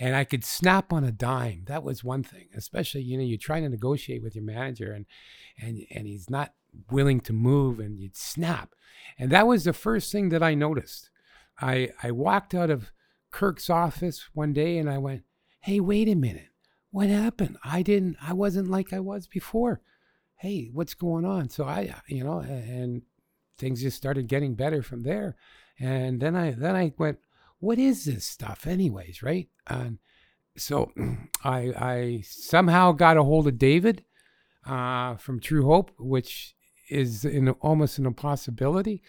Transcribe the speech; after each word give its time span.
and 0.00 0.16
I 0.16 0.24
could 0.24 0.44
snap 0.44 0.94
on 0.94 1.04
a 1.04 1.12
dime. 1.12 1.64
That 1.66 1.84
was 1.84 2.02
one 2.02 2.24
thing, 2.24 2.48
especially 2.56 3.02
you 3.02 3.18
know 3.18 3.22
you're 3.22 3.38
trying 3.38 3.62
to 3.62 3.68
negotiate 3.68 4.22
with 4.22 4.34
your 4.34 4.44
manager 4.44 4.92
and 4.92 5.04
and 5.60 5.86
and 5.94 6.06
he's 6.06 6.30
not 6.30 6.54
willing 6.90 7.20
to 7.20 7.32
move, 7.32 7.78
and 7.78 8.00
you'd 8.00 8.16
snap, 8.16 8.74
and 9.18 9.30
that 9.30 9.46
was 9.46 9.64
the 9.64 9.72
first 9.74 10.10
thing 10.10 10.30
that 10.30 10.42
I 10.42 10.54
noticed. 10.54 11.10
I 11.60 11.90
I 12.02 12.10
walked 12.10 12.54
out 12.54 12.70
of 12.70 12.90
Kirk's 13.30 13.68
office 13.68 14.28
one 14.32 14.54
day 14.54 14.78
and 14.78 14.88
I 14.88 14.98
went, 14.98 15.22
"Hey, 15.60 15.78
wait 15.78 16.08
a 16.08 16.14
minute, 16.14 16.48
what 16.90 17.08
happened? 17.08 17.58
I 17.62 17.82
didn't, 17.82 18.16
I 18.22 18.32
wasn't 18.32 18.70
like 18.70 18.92
I 18.92 19.00
was 19.00 19.26
before." 19.26 19.82
Hey, 20.36 20.70
what's 20.72 20.94
going 20.94 21.26
on? 21.26 21.50
So 21.50 21.64
I, 21.64 21.94
you 22.08 22.24
know, 22.24 22.38
and 22.38 23.02
things 23.58 23.82
just 23.82 23.98
started 23.98 24.26
getting 24.26 24.54
better 24.54 24.82
from 24.82 25.02
there. 25.02 25.36
And 25.78 26.18
then 26.18 26.34
I 26.34 26.52
then 26.52 26.74
I 26.74 26.94
went, 26.96 27.18
what 27.60 27.78
is 27.78 28.04
this 28.06 28.26
stuff 28.26 28.66
anyways, 28.66 29.22
right? 29.22 29.48
And 29.66 29.98
so 30.56 30.90
I 31.44 31.58
I 31.76 32.22
somehow 32.26 32.92
got 32.92 33.16
a 33.16 33.22
hold 33.22 33.46
of 33.46 33.58
David 33.58 34.04
uh, 34.66 35.16
from 35.16 35.40
True 35.40 35.66
Hope, 35.66 35.92
which 35.98 36.54
is 36.88 37.24
in 37.24 37.50
almost 37.60 37.98
an 37.98 38.06
impossibility 38.06 39.02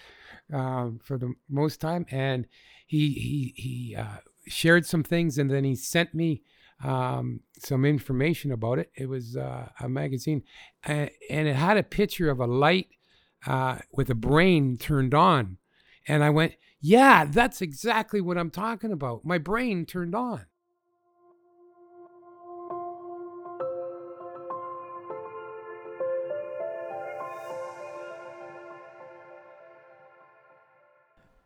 um, 0.54 1.00
for 1.04 1.18
the 1.18 1.34
most 1.50 1.82
time, 1.82 2.06
and 2.12 2.46
he 2.86 3.10
he 3.14 3.54
he 3.56 3.96
uh, 3.96 4.18
shared 4.48 4.86
some 4.86 5.04
things, 5.04 5.38
and 5.38 5.50
then 5.50 5.64
he 5.64 5.76
sent 5.76 6.14
me 6.14 6.44
um, 6.84 7.42
some 7.58 7.86
information 7.86 8.52
about 8.52 8.80
it. 8.80 8.92
It 8.96 9.08
was 9.08 9.38
uh, 9.38 9.70
a 9.80 9.90
magazine, 9.90 10.44
and, 10.84 11.10
and, 11.30 11.48
it 11.48 11.56
had 11.56 11.78
a 11.78 11.84
picture 11.84 12.30
of 12.30 12.40
a 12.40 12.48
light 12.48 12.88
uh, 13.46 13.80
with 13.92 14.10
a 14.10 14.16
brain 14.16 14.78
turned 14.78 15.14
on, 15.14 15.58
and 16.08 16.24
I 16.24 16.32
went, 16.32 16.54
yeah, 16.82 17.26
that's 17.26 17.62
exactly 17.62 18.20
what 18.22 18.38
I'm 18.38 18.50
talking 18.50 18.92
about. 18.92 19.24
My 19.24 19.38
brain 19.38 19.86
turned 19.86 20.16
on. 20.16 20.46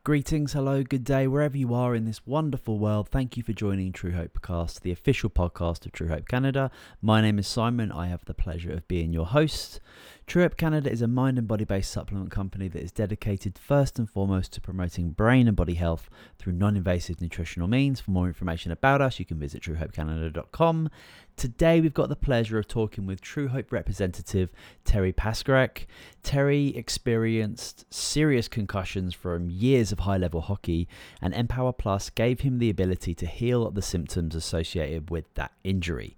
Greetings, 0.06 0.54
hello, 0.54 0.84
good 0.84 1.04
day, 1.04 1.26
wherever 1.26 1.58
you 1.58 1.74
are 1.74 1.96
in 1.96 2.06
this 2.06 2.28
wonderful 2.28 2.78
world. 2.78 3.10
Thank 3.10 3.38
you 3.38 3.42
for 3.42 3.54
joining 3.54 3.92
True 3.92 4.12
Hope 4.12 4.40
Cast, 4.44 4.84
the 4.84 4.92
official 4.92 5.32
podcast 5.32 5.84
of 5.88 5.94
True 5.94 6.10
Hope 6.10 6.28
Canada. 6.28 6.70
My 7.02 7.22
name 7.22 7.40
is 7.40 7.48
Simon. 7.48 7.92
I 7.92 8.06
have 8.10 8.24
the 8.26 8.36
pleasure 8.36 8.72
of 8.72 8.88
being 8.88 9.14
your 9.14 9.26
host. 9.26 9.80
True 10.28 10.42
Hope 10.42 10.58
Canada 10.58 10.92
is 10.92 11.04
a 11.04 11.08
mind 11.08 11.38
and 11.38 11.48
body 11.48 11.66
based 11.66 11.92
supplement 11.92 12.32
company 12.32 12.68
that 12.70 12.82
is 12.82 12.92
dedicated 12.92 13.60
first 13.60 14.00
and 14.00 14.10
foremost 14.10 14.52
to 14.54 14.62
promoting 14.62 15.12
brain 15.12 15.48
and 15.48 15.56
body 15.56 15.76
health 15.76 16.10
through 16.40 16.54
non 16.54 16.76
invasive 16.76 17.22
nutritional 17.22 17.68
means. 17.68 18.00
For 18.00 18.10
more 18.10 18.26
information 18.26 18.72
about 18.72 19.02
us, 19.02 19.20
you 19.20 19.26
can 19.26 19.38
visit 19.38 19.62
truehopecanada.com. 19.62 20.90
Today, 21.38 21.80
we've 21.80 21.94
got 21.94 22.10
the 22.10 22.16
pleasure 22.16 22.58
of 22.58 22.68
talking 22.68 23.06
with 23.06 23.22
True 23.22 23.50
Hope 23.50 23.72
representative 23.72 24.50
Terry 24.84 25.14
Paskarek. 25.14 25.86
Terry 26.24 26.76
experienced 26.76 27.86
serious 27.94 28.48
concussions 28.48 29.14
from 29.14 29.52
years 29.52 29.92
of 29.92 30.00
high 30.00 30.18
level 30.18 30.42
hockey, 30.42 30.88
and 31.22 31.36
Empower 31.36 31.72
Plus 31.72 32.10
gave 32.10 32.40
him 32.40 32.58
the 32.58 32.72
ability 32.72 33.14
to 33.14 33.28
heal 33.28 33.70
the 33.70 33.82
symptoms 33.84 34.34
associated 34.34 35.12
with 35.12 35.32
that 35.36 35.52
injury. 35.64 36.18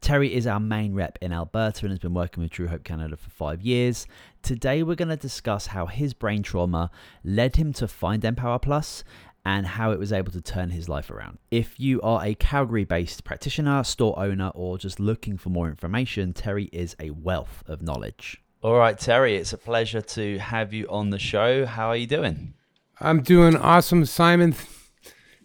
Terry 0.00 0.34
is 0.34 0.46
our 0.46 0.60
main 0.60 0.94
rep 0.94 1.18
in 1.20 1.32
Alberta 1.32 1.84
and 1.84 1.90
has 1.90 1.98
been 1.98 2.14
working 2.14 2.42
with 2.42 2.52
True 2.52 2.68
Hope 2.68 2.84
Canada 2.84 3.16
for 3.16 3.28
five 3.28 3.60
years. 3.60 4.06
Today, 4.42 4.82
we're 4.82 4.94
going 4.94 5.08
to 5.08 5.16
discuss 5.16 5.66
how 5.68 5.86
his 5.86 6.14
brain 6.14 6.42
trauma 6.42 6.90
led 7.22 7.56
him 7.56 7.74
to 7.74 7.86
find 7.86 8.24
Empower 8.24 8.58
Plus 8.58 9.04
and 9.44 9.66
how 9.66 9.90
it 9.90 9.98
was 9.98 10.12
able 10.12 10.32
to 10.32 10.40
turn 10.40 10.70
his 10.70 10.88
life 10.88 11.10
around. 11.10 11.38
If 11.50 11.78
you 11.78 12.00
are 12.00 12.24
a 12.24 12.34
Calgary 12.34 12.84
based 12.84 13.24
practitioner, 13.24 13.84
store 13.84 14.18
owner, 14.18 14.50
or 14.54 14.78
just 14.78 15.00
looking 15.00 15.36
for 15.36 15.50
more 15.50 15.68
information, 15.68 16.32
Terry 16.32 16.70
is 16.72 16.96
a 16.98 17.10
wealth 17.10 17.62
of 17.66 17.82
knowledge. 17.82 18.42
All 18.62 18.76
right, 18.76 18.98
Terry, 18.98 19.36
it's 19.36 19.52
a 19.52 19.58
pleasure 19.58 20.02
to 20.02 20.38
have 20.38 20.72
you 20.72 20.86
on 20.88 21.10
the 21.10 21.18
show. 21.18 21.66
How 21.66 21.88
are 21.88 21.96
you 21.96 22.06
doing? 22.06 22.54
I'm 23.00 23.22
doing 23.22 23.56
awesome, 23.56 24.06
Simon. 24.06 24.54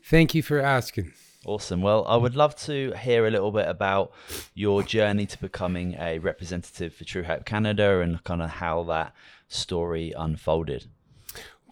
Thank 0.03 0.33
you 0.33 0.41
for 0.41 0.59
asking. 0.59 1.13
Awesome. 1.45 1.83
Well, 1.83 2.05
I 2.07 2.17
would 2.17 2.35
love 2.35 2.55
to 2.63 2.91
hear 2.93 3.27
a 3.27 3.29
little 3.29 3.51
bit 3.51 3.67
about 3.67 4.11
your 4.55 4.81
journey 4.81 5.27
to 5.27 5.39
becoming 5.39 5.95
a 5.99 6.17
representative 6.17 6.95
for 6.95 7.03
True 7.03 7.21
Hope 7.21 7.45
Canada 7.45 7.99
and 7.99 8.23
kind 8.23 8.41
of 8.41 8.49
how 8.49 8.83
that 8.85 9.13
story 9.47 10.11
unfolded. 10.17 10.87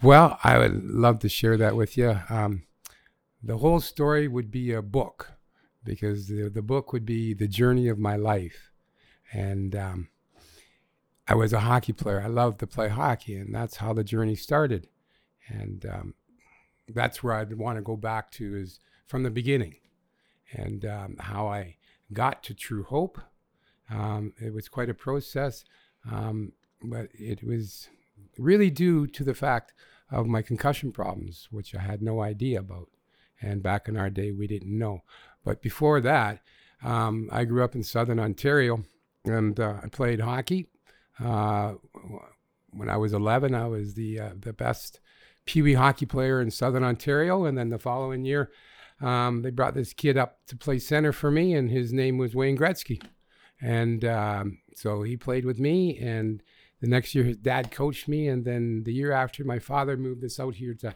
Well, 0.03 0.37
I 0.43 0.59
would 0.59 0.83
love 0.83 1.17
to 1.19 1.29
share 1.29 1.57
that 1.57 1.75
with 1.75 1.97
you. 1.97 2.19
Um, 2.29 2.63
the 3.41 3.57
whole 3.57 3.79
story 3.79 4.27
would 4.27 4.51
be 4.51 4.71
a 4.73 4.83
book 4.83 5.31
because 5.83 6.27
the, 6.27 6.49
the 6.49 6.61
book 6.61 6.93
would 6.93 7.05
be 7.05 7.33
the 7.33 7.47
journey 7.47 7.87
of 7.87 7.97
my 7.97 8.15
life. 8.15 8.71
And 9.31 9.75
um, 9.75 10.09
I 11.27 11.33
was 11.33 11.51
a 11.51 11.61
hockey 11.61 11.93
player. 11.93 12.21
I 12.21 12.27
loved 12.27 12.59
to 12.59 12.67
play 12.67 12.89
hockey, 12.89 13.37
and 13.37 13.55
that's 13.55 13.77
how 13.77 13.91
the 13.93 14.03
journey 14.03 14.35
started. 14.35 14.87
And 15.47 15.83
um, 15.87 16.13
that's 16.87 17.23
where 17.23 17.33
I'd 17.33 17.57
want 17.57 17.79
to 17.79 17.81
go 17.81 17.97
back 17.97 18.29
to 18.33 18.55
is 18.55 18.79
from 19.05 19.23
the 19.23 19.31
beginning 19.31 19.75
and 20.51 20.85
um, 20.85 21.17
how 21.19 21.47
I 21.47 21.77
got 22.11 22.43
to 22.43 22.53
True 22.53 22.83
Hope. 22.83 23.19
Um, 23.89 24.33
it 24.41 24.53
was 24.53 24.69
quite 24.69 24.89
a 24.89 24.93
process, 24.93 25.63
um, 26.09 26.53
but 26.81 27.09
it 27.13 27.43
was 27.43 27.89
really 28.37 28.69
due 28.69 29.07
to 29.07 29.23
the 29.23 29.33
fact 29.33 29.73
of 30.11 30.27
my 30.27 30.41
concussion 30.41 30.91
problems, 30.91 31.47
which 31.51 31.75
I 31.75 31.81
had 31.81 32.01
no 32.01 32.21
idea 32.21 32.59
about. 32.59 32.89
And 33.41 33.63
back 33.63 33.87
in 33.87 33.97
our 33.97 34.09
day, 34.09 34.31
we 34.31 34.47
didn't 34.47 34.77
know. 34.77 35.01
But 35.43 35.61
before 35.61 35.99
that, 36.01 36.41
um, 36.83 37.29
I 37.31 37.45
grew 37.45 37.63
up 37.63 37.75
in 37.75 37.83
southern 37.83 38.19
Ontario 38.19 38.83
and 39.25 39.59
uh, 39.59 39.75
I 39.83 39.87
played 39.87 40.21
hockey. 40.21 40.67
Uh, 41.19 41.73
when 42.71 42.89
I 42.89 42.97
was 42.97 43.13
11, 43.13 43.53
I 43.53 43.67
was 43.67 43.93
the, 43.93 44.19
uh, 44.19 44.29
the 44.39 44.53
best 44.53 44.99
Pee 45.45 45.61
Wee 45.61 45.73
hockey 45.73 46.05
player 46.05 46.41
in 46.41 46.51
southern 46.51 46.83
Ontario. 46.83 47.45
And 47.45 47.57
then 47.57 47.69
the 47.69 47.79
following 47.79 48.25
year, 48.25 48.51
um, 49.03 49.41
they 49.41 49.49
brought 49.49 49.73
this 49.73 49.93
kid 49.93 50.17
up 50.17 50.39
to 50.47 50.55
play 50.55 50.79
center 50.79 51.11
for 51.11 51.29
me, 51.29 51.53
and 51.53 51.69
his 51.69 51.91
name 51.91 52.17
was 52.17 52.33
Wayne 52.33 52.57
Gretzky. 52.57 53.03
And 53.61 54.05
um, 54.05 54.59
so 54.75 55.03
he 55.03 55.17
played 55.17 55.45
with 55.45 55.59
me, 55.59 55.97
and 55.97 56.41
the 56.79 56.87
next 56.87 57.13
year 57.13 57.23
his 57.23 57.37
dad 57.37 57.71
coached 57.71 58.07
me, 58.07 58.27
and 58.27 58.45
then 58.45 58.83
the 58.83 58.93
year 58.93 59.11
after, 59.11 59.43
my 59.43 59.59
father 59.59 59.97
moved 59.97 60.23
us 60.23 60.39
out 60.39 60.55
here 60.55 60.73
to 60.75 60.95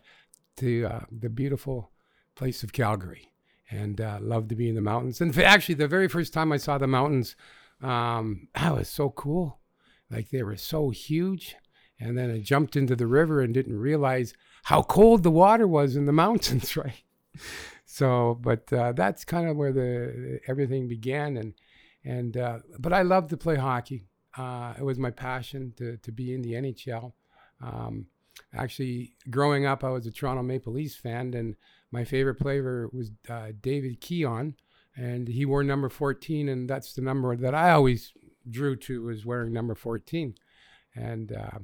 to 0.57 0.85
uh, 0.85 0.99
the 1.11 1.29
beautiful 1.29 1.91
place 2.35 2.63
of 2.63 2.73
Calgary, 2.73 3.31
and 3.69 4.01
uh, 4.01 4.17
loved 4.21 4.49
to 4.49 4.55
be 4.55 4.69
in 4.69 4.75
the 4.75 4.81
mountains. 4.81 5.21
And 5.21 5.37
actually, 5.37 5.75
the 5.75 5.87
very 5.87 6.07
first 6.07 6.33
time 6.33 6.51
I 6.51 6.57
saw 6.57 6.77
the 6.77 6.87
mountains, 6.87 7.35
um, 7.81 8.47
that 8.55 8.73
was 8.73 8.89
so 8.89 9.09
cool. 9.09 9.59
Like 10.09 10.29
they 10.29 10.43
were 10.43 10.57
so 10.57 10.89
huge. 10.89 11.55
And 11.99 12.17
then 12.17 12.29
I 12.29 12.39
jumped 12.39 12.75
into 12.75 12.95
the 12.95 13.07
river 13.07 13.41
and 13.41 13.53
didn't 13.53 13.77
realize 13.77 14.33
how 14.65 14.83
cold 14.83 15.23
the 15.23 15.31
water 15.31 15.67
was 15.67 15.95
in 15.95 16.05
the 16.05 16.13
mountains, 16.13 16.77
right? 16.77 17.03
So, 17.89 18.37
but 18.41 18.71
uh, 18.73 18.91
that's 18.91 19.23
kind 19.23 19.47
of 19.47 19.55
where 19.55 19.71
the 19.71 20.41
everything 20.45 20.89
began, 20.89 21.37
and 21.37 21.53
and 22.03 22.35
uh, 22.35 22.59
but 22.77 22.91
I 22.91 23.01
love 23.03 23.29
to 23.29 23.37
play 23.37 23.55
hockey. 23.55 24.03
Uh, 24.37 24.73
it 24.77 24.83
was 24.83 24.99
my 24.99 25.09
passion 25.09 25.73
to 25.77 25.95
to 25.95 26.11
be 26.11 26.33
in 26.33 26.41
the 26.41 26.53
NHL. 26.53 27.13
Um, 27.61 28.07
actually, 28.53 29.13
growing 29.29 29.65
up, 29.65 29.85
I 29.85 29.89
was 29.89 30.05
a 30.05 30.11
Toronto 30.11 30.43
Maple 30.43 30.73
Leafs 30.73 30.97
fan, 30.97 31.33
and 31.33 31.55
my 31.89 32.03
favorite 32.03 32.35
player 32.35 32.89
was 32.91 33.09
uh, 33.29 33.53
David 33.61 34.01
Keon, 34.01 34.55
and 34.97 35.29
he 35.29 35.45
wore 35.45 35.63
number 35.63 35.87
14, 35.87 36.49
and 36.49 36.69
that's 36.69 36.93
the 36.93 37.01
number 37.01 37.37
that 37.37 37.55
I 37.55 37.71
always 37.71 38.11
drew 38.49 38.75
to 38.75 39.03
was 39.03 39.25
wearing 39.25 39.53
number 39.53 39.75
14. 39.75 40.35
And 40.93 41.31
uh, 41.31 41.59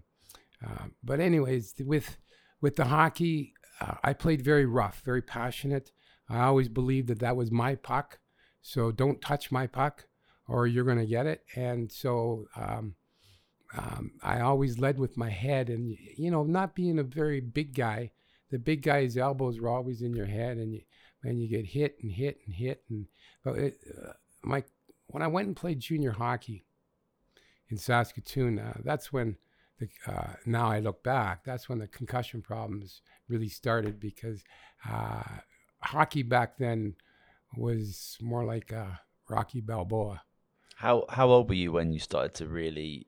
uh, 0.66 0.86
but 1.04 1.20
anyways, 1.20 1.74
with 1.82 2.18
with 2.62 2.78
the 2.78 2.86
hockey, 2.86 3.56
I 4.02 4.14
played 4.14 4.42
very 4.42 4.66
rough, 4.66 5.02
very 5.04 5.22
passionate. 5.22 5.92
I 6.30 6.42
always 6.42 6.70
believed 6.70 7.08
that 7.10 7.20
that 7.20 7.36
was 7.36 7.52
my 7.52 7.76
puck. 7.76 8.20
So 8.62 8.92
don't 8.92 9.22
touch 9.22 9.52
my 9.52 9.68
puck 9.68 10.06
or 10.48 10.68
you're 10.68 10.86
going 10.86 10.98
to 10.98 11.06
get 11.06 11.26
it. 11.26 11.44
And 11.56 11.92
so 11.92 12.48
um, 12.56 12.96
um, 13.78 14.12
I 14.22 14.40
always 14.40 14.80
led 14.80 15.00
with 15.00 15.18
my 15.18 15.30
head. 15.30 15.70
And, 15.70 15.98
you 16.18 16.32
know, 16.32 16.44
not 16.44 16.76
being 16.76 17.00
a 17.00 17.04
very 17.04 17.40
big 17.40 17.76
guy, 17.76 18.12
the 18.52 18.60
big 18.60 18.82
guy's 18.82 19.18
elbows 19.18 19.60
were 19.60 19.70
always 19.70 20.02
in 20.02 20.14
your 20.14 20.28
head. 20.28 20.58
And 20.58 20.74
you, 20.74 20.82
and 21.24 21.42
you 21.42 21.48
get 21.48 21.66
hit 21.66 21.98
and 22.02 22.12
hit 22.12 22.40
and 22.46 22.54
hit. 22.54 22.84
And 22.90 23.08
but 23.44 23.58
it, 23.58 23.80
uh, 23.98 24.14
my, 24.44 24.64
when 25.08 25.24
I 25.24 25.28
went 25.28 25.48
and 25.48 25.56
played 25.56 25.80
junior 25.80 26.12
hockey 26.12 26.66
in 27.70 27.78
Saskatoon, 27.78 28.60
uh, 28.60 28.78
that's 28.84 29.12
when 29.12 29.38
the, 29.80 29.88
uh, 30.08 30.34
now 30.46 30.70
I 30.70 30.80
look 30.80 31.04
back, 31.04 31.44
that's 31.44 31.68
when 31.70 31.80
the 31.80 31.88
concussion 31.88 32.42
problems 32.42 33.02
really 33.28 33.50
started 33.50 34.00
because 34.00 34.44
uh, 34.90 35.24
hockey 35.84 36.24
back 36.24 36.58
then 36.58 36.96
was 37.56 38.18
more 38.22 38.44
like 38.44 38.72
a 38.72 39.02
Rocky 39.30 39.62
Balboa. 39.62 40.22
How 40.76 41.06
how 41.10 41.30
old 41.30 41.50
were 41.50 41.56
you 41.56 41.72
when 41.72 41.94
you 41.94 42.00
started 42.00 42.34
to 42.36 42.48
really 42.48 43.08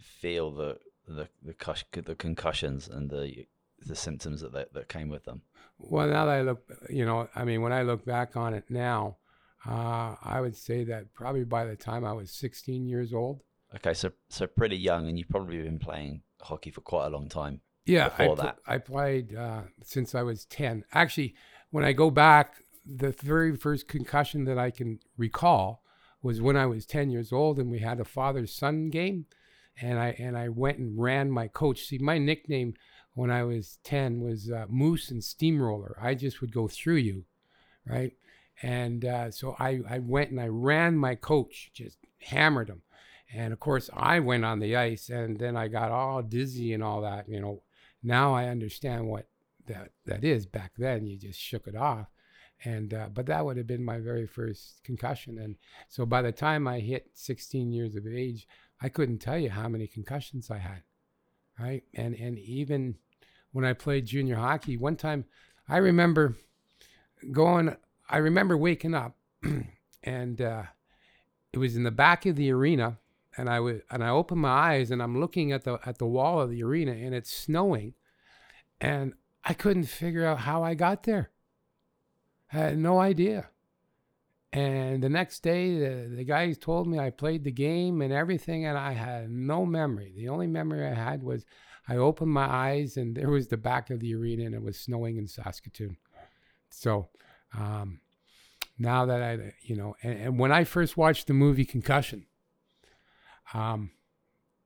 feel 0.00 0.50
the 0.50 0.78
the 1.06 1.28
the, 1.42 2.02
the 2.02 2.14
concussions 2.14 2.88
and 2.88 3.10
the 3.10 3.46
the 3.86 3.96
symptoms 3.96 4.40
that, 4.40 4.52
that 4.52 4.74
that 4.74 4.88
came 4.88 5.08
with 5.08 5.24
them? 5.24 5.42
Well, 5.78 6.08
now 6.08 6.24
that 6.26 6.32
I 6.32 6.40
look, 6.42 6.62
you 6.88 7.04
know, 7.04 7.28
I 7.34 7.44
mean, 7.44 7.62
when 7.62 7.72
I 7.72 7.82
look 7.82 8.04
back 8.04 8.36
on 8.36 8.54
it 8.54 8.64
now, 8.70 9.18
uh, 9.66 10.16
I 10.22 10.40
would 10.40 10.56
say 10.56 10.84
that 10.84 11.12
probably 11.12 11.44
by 11.44 11.64
the 11.64 11.76
time 11.76 12.04
I 12.04 12.12
was 12.12 12.30
16 12.30 12.86
years 12.86 13.12
old. 13.12 13.42
Okay, 13.74 13.94
so 13.94 14.12
so 14.28 14.46
pretty 14.46 14.76
young, 14.76 15.08
and 15.08 15.18
you've 15.18 15.28
probably 15.28 15.62
been 15.62 15.78
playing 15.78 16.22
hockey 16.40 16.70
for 16.70 16.80
quite 16.80 17.06
a 17.06 17.10
long 17.10 17.28
time. 17.28 17.60
Yeah, 17.84 18.10
I, 18.18 18.26
pl- 18.26 18.36
that. 18.36 18.58
I 18.66 18.78
played 18.78 19.34
uh, 19.34 19.62
since 19.82 20.14
I 20.14 20.22
was 20.22 20.44
10. 20.46 20.84
Actually, 20.92 21.34
when 21.70 21.84
I 21.84 21.92
go 21.92 22.10
back, 22.10 22.62
the 22.84 23.12
very 23.12 23.56
first 23.56 23.88
concussion 23.88 24.44
that 24.44 24.58
I 24.58 24.70
can 24.70 25.00
recall 25.16 25.82
was 26.22 26.40
when 26.40 26.56
I 26.56 26.66
was 26.66 26.86
10 26.86 27.10
years 27.10 27.32
old 27.32 27.58
and 27.58 27.70
we 27.70 27.80
had 27.80 28.00
a 28.00 28.04
father 28.04 28.46
son 28.46 28.90
game. 28.90 29.26
And 29.80 29.98
I, 29.98 30.16
and 30.18 30.38
I 30.38 30.48
went 30.48 30.78
and 30.78 30.98
ran 30.98 31.30
my 31.30 31.48
coach. 31.48 31.84
See, 31.84 31.98
my 31.98 32.16
nickname 32.16 32.74
when 33.14 33.30
I 33.30 33.44
was 33.44 33.78
10 33.84 34.20
was 34.20 34.50
uh, 34.50 34.66
Moose 34.68 35.10
and 35.10 35.22
Steamroller. 35.22 35.98
I 36.00 36.14
just 36.14 36.40
would 36.40 36.52
go 36.52 36.66
through 36.66 36.96
you, 36.96 37.24
right? 37.86 38.12
And 38.62 39.04
uh, 39.04 39.30
so 39.30 39.54
I, 39.58 39.80
I 39.88 39.98
went 39.98 40.30
and 40.30 40.40
I 40.40 40.48
ran 40.48 40.96
my 40.96 41.14
coach, 41.14 41.70
just 41.74 41.98
hammered 42.22 42.68
him. 42.68 42.82
And 43.34 43.52
of 43.52 43.60
course, 43.60 43.90
I 43.92 44.20
went 44.20 44.44
on 44.44 44.60
the 44.60 44.76
ice 44.76 45.08
and 45.10 45.38
then 45.38 45.56
I 45.56 45.68
got 45.68 45.90
all 45.90 46.22
dizzy 46.22 46.72
and 46.72 46.82
all 46.82 47.02
that. 47.02 47.28
You 47.28 47.40
know, 47.40 47.62
now 48.02 48.34
I 48.34 48.46
understand 48.46 49.06
what 49.06 49.28
that, 49.66 49.90
that 50.06 50.24
is. 50.24 50.46
Back 50.46 50.72
then, 50.76 51.06
you 51.06 51.18
just 51.18 51.40
shook 51.40 51.66
it 51.66 51.76
off. 51.76 52.08
And, 52.64 52.94
uh, 52.94 53.08
but 53.12 53.26
that 53.26 53.44
would 53.44 53.56
have 53.56 53.66
been 53.66 53.84
my 53.84 53.98
very 53.98 54.26
first 54.26 54.82
concussion. 54.82 55.38
And 55.38 55.56
so 55.88 56.06
by 56.06 56.22
the 56.22 56.32
time 56.32 56.66
I 56.66 56.80
hit 56.80 57.10
16 57.12 57.72
years 57.72 57.96
of 57.96 58.06
age, 58.06 58.46
I 58.80 58.88
couldn't 58.88 59.18
tell 59.18 59.38
you 59.38 59.50
how 59.50 59.68
many 59.68 59.86
concussions 59.86 60.50
I 60.50 60.58
had. 60.58 60.82
Right. 61.58 61.84
And, 61.94 62.14
and 62.14 62.38
even 62.38 62.96
when 63.52 63.64
I 63.64 63.72
played 63.72 64.06
junior 64.06 64.36
hockey, 64.36 64.76
one 64.76 64.96
time 64.96 65.24
I 65.68 65.78
remember 65.78 66.34
going, 67.32 67.76
I 68.08 68.18
remember 68.18 68.56
waking 68.56 68.94
up 68.94 69.16
and, 70.02 70.40
uh, 70.40 70.64
it 71.52 71.58
was 71.58 71.74
in 71.74 71.84
the 71.84 71.90
back 71.90 72.26
of 72.26 72.36
the 72.36 72.52
arena 72.52 72.98
and 73.36 73.48
I 73.48 73.60
would 73.60 73.82
and 73.90 74.04
I 74.04 74.10
opened 74.10 74.42
my 74.42 74.50
eyes 74.50 74.90
and 74.90 75.02
I'm 75.02 75.18
looking 75.18 75.52
at 75.52 75.64
the 75.64 75.78
at 75.86 75.96
the 75.96 76.06
wall 76.06 76.40
of 76.40 76.50
the 76.50 76.62
arena 76.62 76.92
and 76.92 77.14
it's 77.14 77.32
snowing 77.32 77.94
and 78.80 79.14
I 79.48 79.54
couldn't 79.54 79.84
figure 79.84 80.26
out 80.26 80.40
how 80.40 80.64
I 80.64 80.74
got 80.74 81.04
there. 81.04 81.30
I 82.52 82.56
had 82.56 82.78
no 82.78 82.98
idea. 82.98 83.48
And 84.52 85.02
the 85.02 85.08
next 85.08 85.40
day 85.40 85.78
the, 85.78 86.16
the 86.16 86.24
guys 86.24 86.58
told 86.58 86.88
me 86.88 86.98
I 86.98 87.10
played 87.10 87.44
the 87.44 87.52
game 87.52 88.02
and 88.02 88.12
everything 88.12 88.66
and 88.66 88.76
I 88.76 88.92
had 88.92 89.30
no 89.30 89.64
memory. 89.64 90.12
The 90.16 90.28
only 90.30 90.48
memory 90.48 90.84
I 90.84 90.94
had 90.94 91.22
was 91.22 91.44
I 91.88 91.96
opened 91.96 92.32
my 92.32 92.46
eyes 92.46 92.96
and 92.96 93.16
there 93.16 93.30
was 93.30 93.46
the 93.46 93.56
back 93.56 93.90
of 93.90 94.00
the 94.00 94.14
arena 94.16 94.44
and 94.46 94.54
it 94.54 94.62
was 94.62 94.78
snowing 94.78 95.16
in 95.16 95.28
Saskatoon. 95.28 95.96
So 96.70 97.08
um, 97.56 98.00
now 98.78 99.06
that 99.06 99.22
I, 99.22 99.54
you 99.62 99.76
know, 99.76 99.94
and, 100.02 100.18
and 100.18 100.38
when 100.40 100.50
I 100.50 100.64
first 100.64 100.96
watched 100.96 101.28
the 101.28 101.34
movie 101.34 101.64
Concussion, 101.64 102.26
um, 103.54 103.90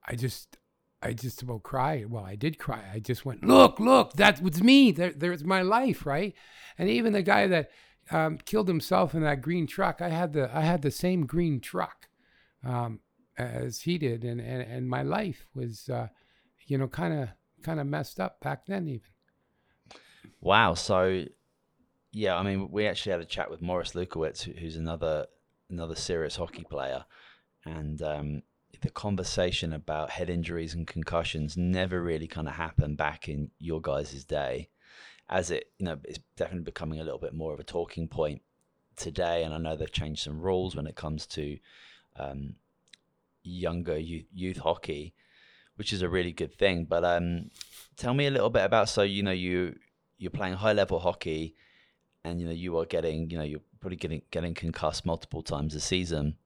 I 0.07 0.15
just, 0.15 0.57
I 1.03 1.13
just 1.13 1.43
about 1.43 1.63
cried. 1.63 2.11
Well, 2.11 2.25
I 2.25 2.37
did 2.37 2.59
cry. 2.59 2.85
I 2.93 2.99
just 2.99 3.25
went, 3.25 3.43
look, 3.45 3.81
look, 3.81 4.13
that 4.15 4.43
was 4.43 4.63
me. 4.63 4.93
There, 4.93 5.13
there's 5.13 5.45
my 5.45 5.63
life, 5.63 6.05
right? 6.05 6.35
And 6.77 6.89
even 6.89 7.13
the 7.13 7.23
guy 7.23 7.47
that 7.47 7.71
um, 8.11 8.39
killed 8.45 8.69
himself 8.69 9.15
in 9.15 9.23
that 9.23 9.41
green 9.41 9.67
truck, 9.67 10.03
I 10.03 10.11
had 10.11 10.35
the, 10.35 10.55
I 10.55 10.61
had 10.61 10.83
the 10.83 10.91
same 10.91 11.27
green 11.27 11.61
truck 11.61 12.09
um, 12.65 13.01
as 13.39 13.83
he 13.83 13.97
did, 13.97 14.25
and 14.25 14.41
and 14.41 14.63
and 14.63 14.89
my 14.89 15.03
life 15.03 15.47
was, 15.55 15.89
uh, 15.89 16.09
you 16.67 16.77
know, 16.77 16.89
kind 16.89 17.15
of, 17.15 17.29
kind 17.63 17.81
of 17.81 17.87
messed 17.87 18.21
up 18.21 18.41
back 18.41 18.67
then, 18.67 18.87
even. 18.87 19.09
Wow. 20.43 20.75
So, 20.75 21.25
yeah, 22.13 22.37
I 22.37 22.43
mean, 22.43 22.71
we 22.71 22.87
actually 22.87 23.13
had 23.13 23.21
a 23.21 23.27
chat 23.27 23.51
with 23.51 23.63
Morris 23.63 23.93
Lukowich, 23.93 24.59
who's 24.59 24.77
another 24.77 25.27
another 25.71 25.95
serious 25.95 26.37
hockey 26.37 26.65
player, 26.65 27.05
and 27.65 28.03
um, 28.03 28.43
the 28.81 28.91
conversation 28.91 29.73
about 29.73 30.11
head 30.11 30.31
injuries 30.31 30.75
and 30.75 30.87
concussions 30.87 31.57
never 31.57 32.03
really 32.03 32.27
kind 32.27 32.49
of 32.49 32.55
happened 32.55 32.97
back 32.97 33.29
in 33.29 33.51
your 33.59 33.81
guys' 33.81 34.25
day, 34.25 34.69
as 35.29 35.51
it 35.51 35.71
you 35.79 35.87
know 35.87 35.99
it's 36.05 36.19
definitely 36.37 36.65
becoming 36.65 37.01
a 37.01 37.05
little 37.05 37.19
bit 37.19 37.35
more 37.35 37.53
of 37.53 37.61
a 37.61 37.65
talking 37.65 38.09
point 38.09 38.43
today. 38.97 39.45
And 39.45 39.55
I 39.55 39.59
know 39.59 39.77
they've 39.77 39.93
changed 39.93 40.23
some 40.23 40.41
rules 40.41 40.75
when 40.77 40.87
it 40.87 40.97
comes 40.97 41.27
to 41.29 41.59
um, 42.17 42.55
younger 43.43 43.99
youth, 43.99 44.27
youth 44.33 44.59
hockey, 44.59 45.15
which 45.77 45.93
is 45.93 46.03
a 46.03 46.09
really 46.09 46.33
good 46.33 46.55
thing. 46.55 46.85
But 46.85 47.05
um, 47.05 47.51
tell 47.97 48.15
me 48.15 48.27
a 48.27 48.31
little 48.31 48.51
bit 48.51 48.65
about 48.65 48.89
so 48.89 49.03
you 49.03 49.23
know 49.23 49.31
you 49.31 49.77
you're 50.19 50.31
playing 50.31 50.55
high 50.55 50.73
level 50.73 50.99
hockey 50.99 51.55
and 52.25 52.41
you 52.41 52.47
know 52.47 52.53
you 52.53 52.79
are 52.79 52.85
getting 52.85 53.31
you 53.31 53.39
know 53.39 53.45
you're 53.45 53.61
probably 53.81 53.97
getting 53.97 54.23
getting 54.31 54.55
concussed 54.55 55.07
multiple 55.07 55.43
times 55.43 55.75
a 55.75 55.81
season 55.81 56.37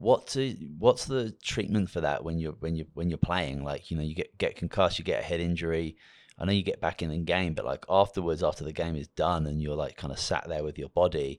what 0.00 0.26
to, 0.28 0.56
what's 0.78 1.04
the 1.04 1.30
treatment 1.42 1.90
for 1.90 2.00
that 2.00 2.24
when 2.24 2.38
you're 2.38 2.54
when 2.60 2.74
you 2.74 2.86
when 2.94 3.08
you're 3.10 3.18
playing 3.18 3.62
like 3.62 3.90
you 3.90 3.96
know 3.98 4.02
you 4.02 4.14
get 4.14 4.36
get 4.38 4.56
concussed 4.56 4.98
you 4.98 5.04
get 5.04 5.20
a 5.20 5.24
head 5.30 5.40
injury 5.40 5.94
i 6.38 6.44
know 6.46 6.52
you 6.52 6.62
get 6.62 6.80
back 6.80 7.02
in 7.02 7.10
the 7.10 7.18
game 7.18 7.52
but 7.52 7.66
like 7.66 7.84
afterwards 7.88 8.42
after 8.42 8.64
the 8.64 8.72
game 8.72 8.96
is 8.96 9.08
done 9.08 9.46
and 9.46 9.60
you're 9.62 9.76
like 9.76 9.96
kind 9.98 10.10
of 10.12 10.18
sat 10.18 10.48
there 10.48 10.64
with 10.64 10.78
your 10.78 10.88
body 10.88 11.38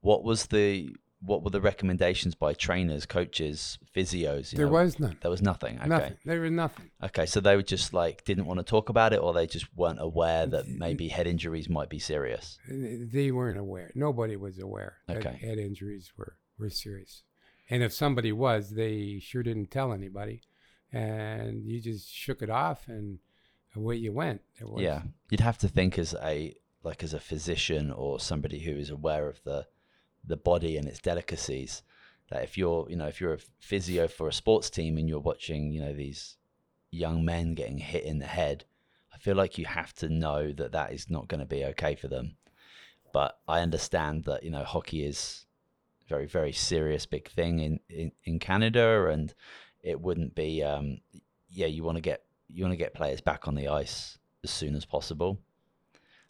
what 0.00 0.22
was 0.22 0.46
the 0.46 0.88
what 1.20 1.42
were 1.42 1.50
the 1.50 1.60
recommendations 1.60 2.36
by 2.36 2.54
trainers 2.54 3.04
coaches 3.04 3.76
physios 3.96 4.52
you 4.52 4.58
There 4.58 4.66
know? 4.66 4.72
was 4.74 5.00
none. 5.00 5.16
there 5.20 5.30
was 5.32 5.42
nothing 5.42 5.76
okay 5.80 5.88
Nothing. 5.88 6.16
There 6.24 6.40
was 6.40 6.52
nothing. 6.52 6.90
Okay, 7.02 7.26
so 7.26 7.40
they 7.40 7.56
were 7.56 7.62
just 7.76 7.92
like 7.92 8.24
didn't 8.24 8.46
want 8.46 8.60
to 8.60 8.64
talk 8.64 8.88
about 8.88 9.12
it, 9.12 9.20
or 9.20 9.32
they 9.32 9.48
just 9.48 9.66
weren't 9.76 10.00
aware 10.00 10.46
that 10.46 10.68
maybe 10.68 11.08
head 11.08 11.26
injuries 11.26 11.68
might 11.68 11.88
be 11.88 11.98
serious. 11.98 12.58
They 12.68 13.32
weren't 13.32 13.58
aware. 13.58 13.90
Nobody 13.96 14.36
was 14.36 14.60
aware 14.60 14.98
that 15.08 15.24
head 15.24 15.58
injuries 15.58 16.12
were, 16.16 16.36
were 16.56 16.70
serious. 16.70 17.24
And 17.70 17.82
if 17.82 17.92
somebody 17.92 18.32
was, 18.32 18.70
they 18.70 19.18
sure 19.20 19.42
didn't 19.42 19.70
tell 19.70 19.92
anybody. 19.92 20.42
And 20.92 21.66
you 21.66 21.80
just 21.80 22.10
shook 22.10 22.40
it 22.40 22.50
off 22.50 22.88
and 22.88 23.18
away 23.76 23.96
you 23.96 24.12
went. 24.12 24.42
Yeah, 24.76 25.02
you'd 25.30 25.40
have 25.40 25.58
to 25.58 25.68
think 25.68 25.98
as 25.98 26.14
a 26.22 26.54
like 26.82 27.02
as 27.02 27.12
a 27.12 27.20
physician 27.20 27.90
or 27.90 28.20
somebody 28.20 28.60
who 28.60 28.72
is 28.72 28.90
aware 28.90 29.28
of 29.28 29.42
the 29.44 29.66
the 30.24 30.36
body 30.36 30.76
and 30.76 30.86
its 30.86 31.00
delicacies. 31.00 31.82
That 32.30 32.42
if 32.42 32.58
you're 32.58 32.86
you 32.88 32.96
know 32.96 33.06
if 33.06 33.20
you're 33.20 33.34
a 33.34 33.40
physio 33.60 34.08
for 34.08 34.28
a 34.28 34.32
sports 34.32 34.70
team 34.70 34.98
and 34.98 35.08
you're 35.08 35.20
watching 35.20 35.72
you 35.72 35.80
know 35.80 35.94
these 35.94 36.36
young 36.90 37.24
men 37.24 37.54
getting 37.54 37.78
hit 37.78 38.04
in 38.04 38.18
the 38.18 38.26
head, 38.26 38.64
I 39.14 39.18
feel 39.18 39.36
like 39.36 39.58
you 39.58 39.66
have 39.66 39.92
to 39.94 40.08
know 40.08 40.52
that 40.52 40.72
that 40.72 40.92
is 40.92 41.10
not 41.10 41.28
going 41.28 41.40
to 41.40 41.46
be 41.46 41.64
okay 41.66 41.94
for 41.94 42.08
them. 42.08 42.36
But 43.12 43.38
I 43.48 43.60
understand 43.60 44.24
that 44.24 44.42
you 44.42 44.50
know 44.50 44.64
hockey 44.64 45.04
is 45.04 45.46
very 46.08 46.26
very 46.26 46.52
serious 46.52 47.06
big 47.06 47.28
thing 47.30 47.60
in 47.60 47.80
in, 47.88 48.12
in 48.24 48.38
Canada, 48.38 49.08
and 49.08 49.34
it 49.82 50.00
wouldn't 50.00 50.34
be 50.34 50.62
um, 50.62 50.98
yeah 51.50 51.66
you 51.66 51.84
want 51.84 51.96
to 51.96 52.02
get 52.02 52.24
you 52.48 52.64
want 52.64 52.72
to 52.72 52.76
get 52.76 52.94
players 52.94 53.20
back 53.20 53.46
on 53.46 53.54
the 53.54 53.68
ice 53.68 54.18
as 54.44 54.50
soon 54.50 54.74
as 54.74 54.84
possible. 54.84 55.38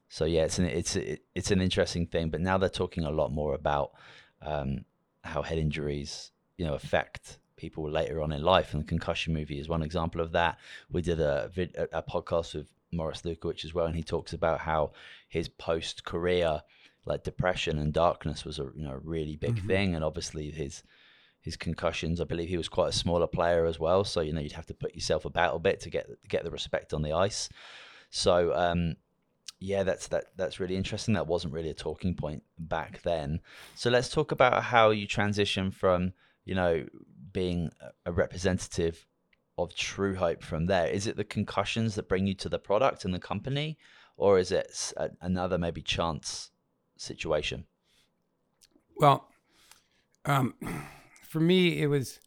So 0.08 0.24
yeah, 0.24 0.44
it's 0.44 0.58
an 0.58 0.66
it's 0.66 0.96
it, 0.96 1.22
it's 1.34 1.50
an 1.50 1.60
interesting 1.60 2.06
thing. 2.06 2.30
But 2.30 2.40
now 2.40 2.58
they're 2.58 2.68
talking 2.68 3.04
a 3.04 3.10
lot 3.10 3.30
more 3.30 3.54
about 3.54 3.92
um, 4.42 4.84
how 5.22 5.42
head 5.42 5.58
injuries 5.58 6.32
you 6.56 6.66
know 6.66 6.74
affect 6.74 7.38
people 7.56 7.90
later 7.90 8.22
on 8.22 8.32
in 8.32 8.42
life, 8.42 8.72
and 8.72 8.82
the 8.82 8.86
concussion 8.86 9.34
movie 9.34 9.58
is 9.58 9.68
one 9.68 9.82
example 9.82 10.20
of 10.20 10.32
that. 10.32 10.58
We 10.90 11.02
did 11.02 11.20
a 11.20 11.50
vid, 11.54 11.76
a, 11.92 12.02
podcast 12.02 12.54
with 12.54 12.68
Morris 12.92 13.22
Lukowich 13.22 13.64
as 13.64 13.74
well, 13.74 13.86
and 13.86 13.96
he 13.96 14.02
talks 14.02 14.32
about 14.32 14.60
how 14.60 14.92
his 15.28 15.48
post 15.48 16.04
career 16.04 16.62
like 17.08 17.24
depression 17.24 17.78
and 17.78 17.92
darkness 17.92 18.44
was 18.44 18.58
a 18.58 18.70
you 18.76 18.84
know 18.84 19.00
really 19.02 19.36
big 19.36 19.56
Mhm. 19.56 19.66
thing, 19.66 19.94
and 19.94 20.04
obviously 20.04 20.50
his 20.50 20.82
his 21.40 21.56
concussions. 21.56 22.20
I 22.20 22.24
believe 22.24 22.48
he 22.48 22.56
was 22.56 22.68
quite 22.68 22.88
a 22.90 22.92
smaller 23.04 23.26
player 23.26 23.64
as 23.64 23.78
well, 23.80 24.04
so 24.04 24.20
you 24.20 24.32
know 24.32 24.40
you'd 24.40 24.52
have 24.60 24.66
to 24.66 24.74
put 24.74 24.94
yourself 24.94 25.24
about 25.24 25.56
a 25.56 25.58
bit 25.58 25.80
to 25.80 25.90
get 25.90 26.06
get 26.28 26.44
the 26.44 26.50
respect 26.50 26.92
on 26.92 27.02
the 27.02 27.12
ice. 27.12 27.48
So 28.10 28.54
um, 28.54 28.96
yeah, 29.58 29.82
that's 29.82 30.08
that 30.08 30.26
that's 30.36 30.60
really 30.60 30.76
interesting. 30.76 31.14
That 31.14 31.26
wasn't 31.26 31.54
really 31.54 31.70
a 31.70 31.74
talking 31.74 32.14
point 32.14 32.42
back 32.58 33.02
then. 33.02 33.40
So 33.74 33.90
let's 33.90 34.08
talk 34.10 34.30
about 34.32 34.62
how 34.64 34.90
you 34.90 35.06
transition 35.06 35.70
from 35.70 36.12
you 36.44 36.54
know 36.54 36.86
being 37.32 37.70
a 38.04 38.12
representative 38.12 39.06
of 39.56 39.74
True 39.74 40.14
Hope 40.14 40.42
from 40.42 40.66
there. 40.66 40.88
Is 40.88 41.06
it 41.06 41.16
the 41.16 41.24
concussions 41.24 41.94
that 41.94 42.08
bring 42.08 42.26
you 42.26 42.34
to 42.34 42.48
the 42.48 42.58
product 42.58 43.04
and 43.04 43.12
the 43.14 43.18
company, 43.18 43.76
or 44.16 44.38
is 44.38 44.52
it 44.52 44.92
another 45.20 45.58
maybe 45.58 45.82
chance 45.82 46.50
situation? 46.98 47.64
Well, 48.96 49.28
um, 50.24 50.54
for 51.28 51.40
me, 51.40 51.80
it 51.80 51.86
was. 51.86 52.20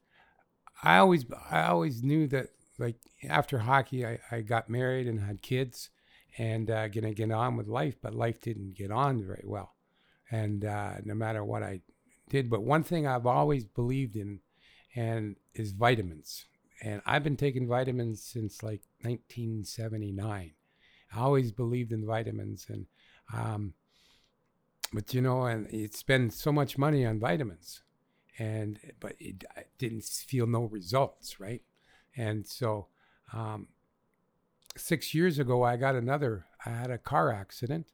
I 0.84 0.98
always, 0.98 1.26
I 1.52 1.68
always 1.68 2.02
knew 2.02 2.28
that, 2.30 2.48
like 2.80 2.96
after 3.30 3.60
hockey, 3.60 4.04
I, 4.04 4.18
I 4.32 4.42
got 4.42 4.68
married 4.68 5.06
and 5.08 5.20
had 5.20 5.44
kids, 5.44 5.92
and 6.40 6.72
uh, 6.72 6.88
gonna 6.88 7.14
get 7.14 7.32
on 7.32 7.56
with 7.56 7.68
life. 7.68 7.96
But 8.02 8.16
life 8.16 8.42
didn't 8.42 8.76
get 8.76 8.92
on 8.92 9.24
very 9.24 9.44
well, 9.46 9.76
and 10.32 10.66
uh, 10.66 10.94
no 11.04 11.14
matter 11.14 11.44
what 11.44 11.62
I 11.62 11.82
did, 12.30 12.50
but 12.50 12.64
one 12.64 12.84
thing 12.84 13.06
I've 13.06 13.28
always 13.28 13.66
believed 13.66 14.16
in, 14.16 14.40
and 14.96 15.36
is 15.54 15.72
vitamins. 15.72 16.46
And 16.84 17.00
I've 17.06 17.24
been 17.24 17.38
taking 17.38 17.68
vitamins 17.68 18.24
since 18.24 18.64
like 18.64 18.82
1979. 19.02 20.54
I 21.14 21.20
always 21.20 21.52
believed 21.52 21.92
in 21.92 22.08
vitamins, 22.08 22.66
and 22.70 22.88
um, 23.32 23.76
but 24.94 25.14
you 25.14 25.22
know, 25.22 25.44
and 25.44 25.68
you'd 25.72 25.96
spend 25.96 26.34
so 26.34 26.52
much 26.52 26.78
money 26.78 27.06
on 27.06 27.20
vitamins, 27.20 27.82
and 28.38 28.80
but 29.00 29.16
it, 29.20 29.44
didn't 29.78 30.04
feel 30.04 30.48
no 30.48 30.64
results, 30.64 31.40
right? 31.40 31.62
And 32.16 32.46
so, 32.46 32.88
um, 33.34 33.70
six 34.76 35.14
years 35.14 35.40
ago, 35.40 35.64
I 35.64 35.78
got 35.78 35.96
another. 35.96 36.46
I 36.66 36.72
had 36.72 36.92
a 36.92 36.98
car 36.98 37.32
accident, 37.32 37.88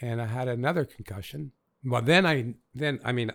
and 0.00 0.20
I 0.20 0.26
had 0.26 0.48
another 0.48 0.84
concussion. 0.84 1.52
Well, 1.84 2.02
then 2.02 2.26
I 2.26 2.54
then 2.74 3.00
I 3.04 3.12
mean, 3.12 3.32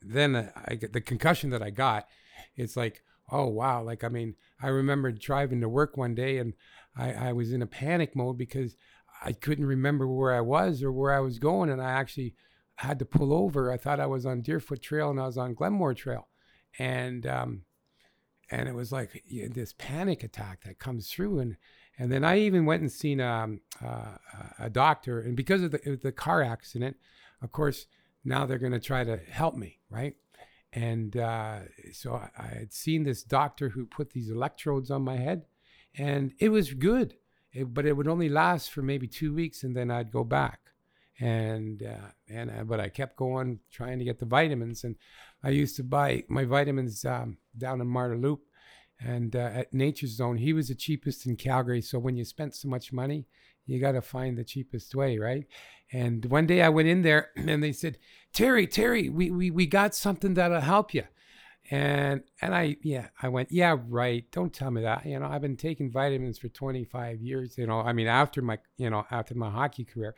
then 0.00 0.50
I 0.66 0.74
get 0.74 0.92
the 0.92 1.00
concussion 1.00 1.50
that 1.50 1.62
I 1.62 1.70
got. 1.70 2.08
It's 2.56 2.76
like, 2.76 3.02
oh 3.30 3.46
wow! 3.46 3.82
Like 3.82 4.02
I 4.02 4.08
mean, 4.08 4.34
I 4.62 4.68
remember 4.68 5.12
driving 5.12 5.60
to 5.60 5.68
work 5.68 5.96
one 5.96 6.14
day, 6.14 6.38
and 6.38 6.54
I, 6.96 7.12
I 7.12 7.32
was 7.32 7.52
in 7.52 7.60
a 7.60 7.66
panic 7.66 8.16
mode 8.16 8.38
because 8.38 8.76
I 9.22 9.32
couldn't 9.32 9.66
remember 9.66 10.06
where 10.06 10.34
I 10.34 10.40
was 10.40 10.82
or 10.82 10.92
where 10.92 11.12
I 11.12 11.20
was 11.20 11.38
going, 11.38 11.70
and 11.70 11.82
I 11.82 11.90
actually 11.90 12.34
had 12.76 12.98
to 12.98 13.04
pull 13.04 13.32
over. 13.32 13.72
I 13.72 13.76
thought 13.76 14.00
I 14.00 14.06
was 14.06 14.26
on 14.26 14.42
Deerfoot 14.42 14.82
Trail 14.82 15.10
and 15.10 15.20
I 15.20 15.26
was 15.26 15.38
on 15.38 15.54
Glenmore 15.54 15.94
Trail, 15.94 16.28
and 16.78 17.26
um, 17.26 17.62
and 18.50 18.68
it 18.68 18.74
was 18.74 18.92
like 18.92 19.22
you 19.26 19.44
know, 19.44 19.48
this 19.48 19.74
panic 19.76 20.22
attack 20.22 20.62
that 20.64 20.78
comes 20.78 21.10
through, 21.10 21.40
and 21.40 21.56
and 21.98 22.12
then 22.12 22.24
I 22.24 22.38
even 22.38 22.66
went 22.66 22.82
and 22.82 22.92
seen 22.92 23.20
um, 23.20 23.60
uh, 23.84 24.18
a 24.58 24.70
doctor, 24.70 25.20
and 25.20 25.36
because 25.36 25.62
of 25.62 25.70
the, 25.70 25.98
the 26.00 26.12
car 26.12 26.42
accident, 26.42 26.96
of 27.42 27.52
course, 27.52 27.86
now 28.24 28.44
they're 28.44 28.58
going 28.58 28.72
to 28.72 28.80
try 28.80 29.04
to 29.04 29.16
help 29.16 29.56
me, 29.56 29.80
right? 29.88 30.14
And 30.72 31.16
uh, 31.16 31.60
so 31.92 32.14
I, 32.14 32.30
I 32.38 32.46
had 32.48 32.72
seen 32.74 33.04
this 33.04 33.22
doctor 33.22 33.70
who 33.70 33.86
put 33.86 34.10
these 34.10 34.28
electrodes 34.28 34.90
on 34.90 35.02
my 35.02 35.16
head, 35.16 35.46
and 35.94 36.32
it 36.38 36.50
was 36.50 36.74
good, 36.74 37.14
it, 37.52 37.72
but 37.72 37.86
it 37.86 37.94
would 37.94 38.08
only 38.08 38.28
last 38.28 38.70
for 38.70 38.82
maybe 38.82 39.06
two 39.06 39.32
weeks, 39.32 39.62
and 39.62 39.74
then 39.74 39.90
I'd 39.90 40.12
go 40.12 40.24
back 40.24 40.60
and 41.20 41.82
uh, 41.82 42.08
and 42.28 42.68
but 42.68 42.80
I 42.80 42.88
kept 42.88 43.16
going 43.16 43.60
trying 43.72 43.98
to 43.98 44.04
get 44.04 44.18
the 44.18 44.26
vitamins 44.26 44.84
and 44.84 44.96
I 45.42 45.50
used 45.50 45.76
to 45.76 45.84
buy 45.84 46.24
my 46.28 46.44
vitamins 46.44 47.04
um, 47.04 47.38
down 47.56 47.80
in 47.80 48.20
Loop 48.20 48.40
and 49.00 49.34
uh, 49.34 49.50
at 49.54 49.74
Nature's 49.74 50.16
Zone. 50.16 50.36
He 50.36 50.52
was 50.52 50.68
the 50.68 50.74
cheapest 50.74 51.26
in 51.26 51.36
Calgary 51.36 51.80
so 51.80 51.98
when 51.98 52.16
you 52.16 52.24
spent 52.24 52.54
so 52.54 52.68
much 52.68 52.92
money 52.92 53.26
you 53.66 53.80
got 53.80 53.92
to 53.92 54.02
find 54.02 54.36
the 54.36 54.44
cheapest 54.44 54.94
way 54.94 55.18
right? 55.18 55.46
And 55.92 56.24
one 56.26 56.46
day 56.46 56.62
I 56.62 56.68
went 56.68 56.88
in 56.88 57.02
there 57.02 57.30
and 57.36 57.62
they 57.62 57.72
said 57.72 57.98
Terry 58.32 58.66
Terry 58.66 59.08
we 59.08 59.30
we, 59.30 59.50
we 59.50 59.66
got 59.66 59.94
something 59.94 60.34
that'll 60.34 60.60
help 60.60 60.92
you 60.92 61.04
and 61.70 62.22
and 62.40 62.54
I 62.54 62.76
yeah 62.82 63.08
I 63.20 63.28
went 63.28 63.50
yeah 63.50 63.76
right 63.88 64.24
don't 64.30 64.52
tell 64.52 64.70
me 64.70 64.82
that 64.82 65.04
you 65.04 65.18
know 65.18 65.26
I've 65.26 65.40
been 65.40 65.56
taking 65.56 65.90
vitamins 65.90 66.38
for 66.38 66.48
25 66.48 67.20
years 67.22 67.58
you 67.58 67.66
know 67.66 67.80
I 67.80 67.92
mean 67.92 68.06
after 68.06 68.40
my 68.42 68.58
you 68.76 68.90
know 68.90 69.04
after 69.10 69.34
my 69.34 69.50
hockey 69.50 69.84
career 69.84 70.14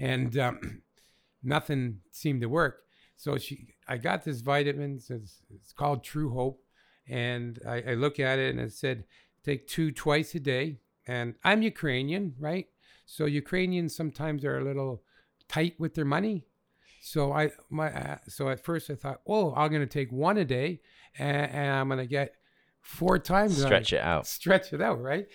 and 0.00 0.36
um, 0.38 0.82
nothing 1.42 1.98
seemed 2.10 2.40
to 2.40 2.48
work. 2.48 2.82
So 3.16 3.36
she, 3.36 3.74
I 3.86 3.98
got 3.98 4.24
this 4.24 4.40
vitamin. 4.40 4.96
It's, 4.96 5.10
it's 5.10 5.72
called 5.72 6.02
True 6.02 6.30
Hope, 6.30 6.62
and 7.06 7.58
I, 7.68 7.82
I, 7.88 7.94
look 7.94 8.18
at 8.18 8.38
it 8.38 8.50
and 8.50 8.60
it 8.60 8.72
said 8.72 9.04
take 9.44 9.66
two 9.68 9.92
twice 9.92 10.34
a 10.34 10.40
day. 10.40 10.78
And 11.06 11.34
I'm 11.44 11.60
Ukrainian, 11.62 12.34
right? 12.38 12.66
So 13.04 13.26
Ukrainians 13.26 13.94
sometimes 13.94 14.44
are 14.44 14.58
a 14.58 14.64
little 14.64 15.02
tight 15.48 15.74
with 15.78 15.94
their 15.94 16.04
money. 16.04 16.46
So 17.02 17.32
I 17.32 17.50
my 17.68 17.92
uh, 17.92 18.18
so 18.28 18.48
at 18.48 18.64
first 18.64 18.90
I 18.90 18.94
thought, 18.94 19.20
oh, 19.26 19.52
I'm 19.54 19.72
gonna 19.72 19.86
take 19.86 20.12
one 20.12 20.38
a 20.38 20.44
day, 20.44 20.80
and, 21.18 21.50
and 21.50 21.70
I'm 21.72 21.88
gonna 21.88 22.06
get 22.06 22.34
four 22.80 23.18
times. 23.18 23.60
Stretch 23.60 23.92
it 23.92 24.00
out. 24.00 24.26
Stretch 24.26 24.72
it 24.72 24.80
out, 24.80 25.00
right? 25.02 25.26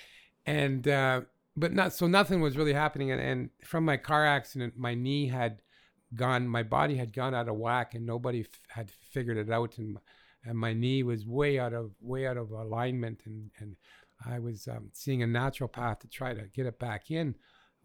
And 0.45 0.87
uh, 0.87 1.21
but 1.55 1.73
not 1.73 1.93
so 1.93 2.07
nothing 2.07 2.41
was 2.41 2.57
really 2.57 2.73
happening 2.73 3.11
and, 3.11 3.21
and 3.21 3.49
from 3.63 3.85
my 3.85 3.97
car 3.97 4.25
accident 4.25 4.73
my 4.77 4.93
knee 4.93 5.27
had 5.27 5.61
gone 6.13 6.47
my 6.47 6.63
body 6.63 6.95
had 6.95 7.13
gone 7.13 7.33
out 7.33 7.49
of 7.49 7.55
whack 7.55 7.93
and 7.93 8.05
nobody 8.05 8.41
f- 8.41 8.59
had 8.67 8.89
figured 8.89 9.37
it 9.37 9.51
out 9.51 9.77
and, 9.77 9.97
and 10.43 10.57
my 10.57 10.73
knee 10.73 11.03
was 11.03 11.25
way 11.25 11.59
out 11.59 11.73
of 11.73 11.91
way 12.01 12.27
out 12.27 12.37
of 12.37 12.51
alignment 12.51 13.21
and 13.25 13.51
and 13.59 13.75
I 14.25 14.39
was 14.39 14.67
um, 14.67 14.89
seeing 14.93 15.23
a 15.23 15.27
naturopath 15.27 15.99
to 15.99 16.07
try 16.07 16.33
to 16.33 16.43
get 16.53 16.65
it 16.65 16.79
back 16.79 17.11
in 17.11 17.35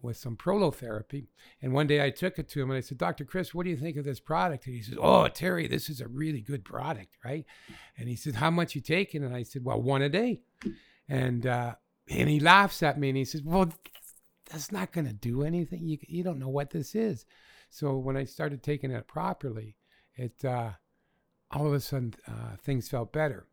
with 0.02 0.16
some 0.16 0.36
prolotherapy. 0.36 1.26
And 1.60 1.72
one 1.72 1.86
day 1.86 2.02
I 2.04 2.10
took 2.10 2.38
it 2.38 2.48
to 2.50 2.62
him 2.62 2.70
and 2.70 2.78
I 2.78 2.80
said, 2.80 2.98
Dr. 2.98 3.24
Chris, 3.24 3.54
what 3.54 3.64
do 3.64 3.70
you 3.70 3.76
think 3.76 3.96
of 3.96 4.04
this 4.04 4.20
product? 4.20 4.66
And 4.66 4.74
he 4.74 4.82
says, 4.82 4.96
Oh, 5.00 5.28
Terry, 5.28 5.66
this 5.66 5.88
is 5.88 6.00
a 6.00 6.08
really 6.08 6.40
good 6.40 6.64
product, 6.64 7.16
right? 7.24 7.44
And 7.98 8.08
he 8.08 8.16
said, 8.16 8.36
How 8.36 8.50
much 8.50 8.74
you 8.74 8.80
taking? 8.80 9.24
And 9.24 9.34
I 9.34 9.42
said, 9.42 9.64
Well, 9.64 9.80
one 9.80 10.02
a 10.02 10.08
day. 10.08 10.40
And 11.08 11.46
uh, 11.46 11.74
and 12.10 12.28
he 12.28 12.40
laughs 12.40 12.82
at 12.82 12.98
me 12.98 13.08
and 13.08 13.16
he 13.16 13.24
says, 13.24 13.42
Well, 13.42 13.72
that's 14.50 14.72
not 14.72 14.92
going 14.92 15.06
to 15.06 15.12
do 15.12 15.42
anything. 15.42 15.86
You, 15.86 15.98
you 16.02 16.24
don't 16.24 16.40
know 16.40 16.48
what 16.48 16.70
this 16.70 16.94
is. 16.94 17.24
So 17.70 17.96
when 17.96 18.16
I 18.16 18.24
started 18.24 18.62
taking 18.62 18.90
it 18.90 19.06
properly, 19.06 19.76
it 20.16 20.44
uh, 20.44 20.72
all 21.52 21.66
of 21.66 21.72
a 21.72 21.80
sudden 21.80 22.14
uh, 22.26 22.56
things 22.60 22.88
felt 22.88 23.12
better. 23.12 23.46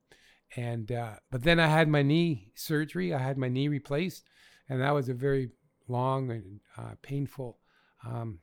And 0.55 0.91
uh, 0.91 1.15
but 1.29 1.43
then 1.43 1.59
I 1.59 1.67
had 1.67 1.87
my 1.87 2.01
knee 2.01 2.51
surgery. 2.55 3.13
I 3.13 3.19
had 3.19 3.37
my 3.37 3.49
knee 3.49 3.67
replaced, 3.67 4.27
and 4.67 4.81
that 4.81 4.93
was 4.93 5.09
a 5.09 5.13
very 5.13 5.49
long 5.87 6.31
and 6.31 6.59
uh, 6.77 6.95
painful 7.01 7.59
um, 8.05 8.39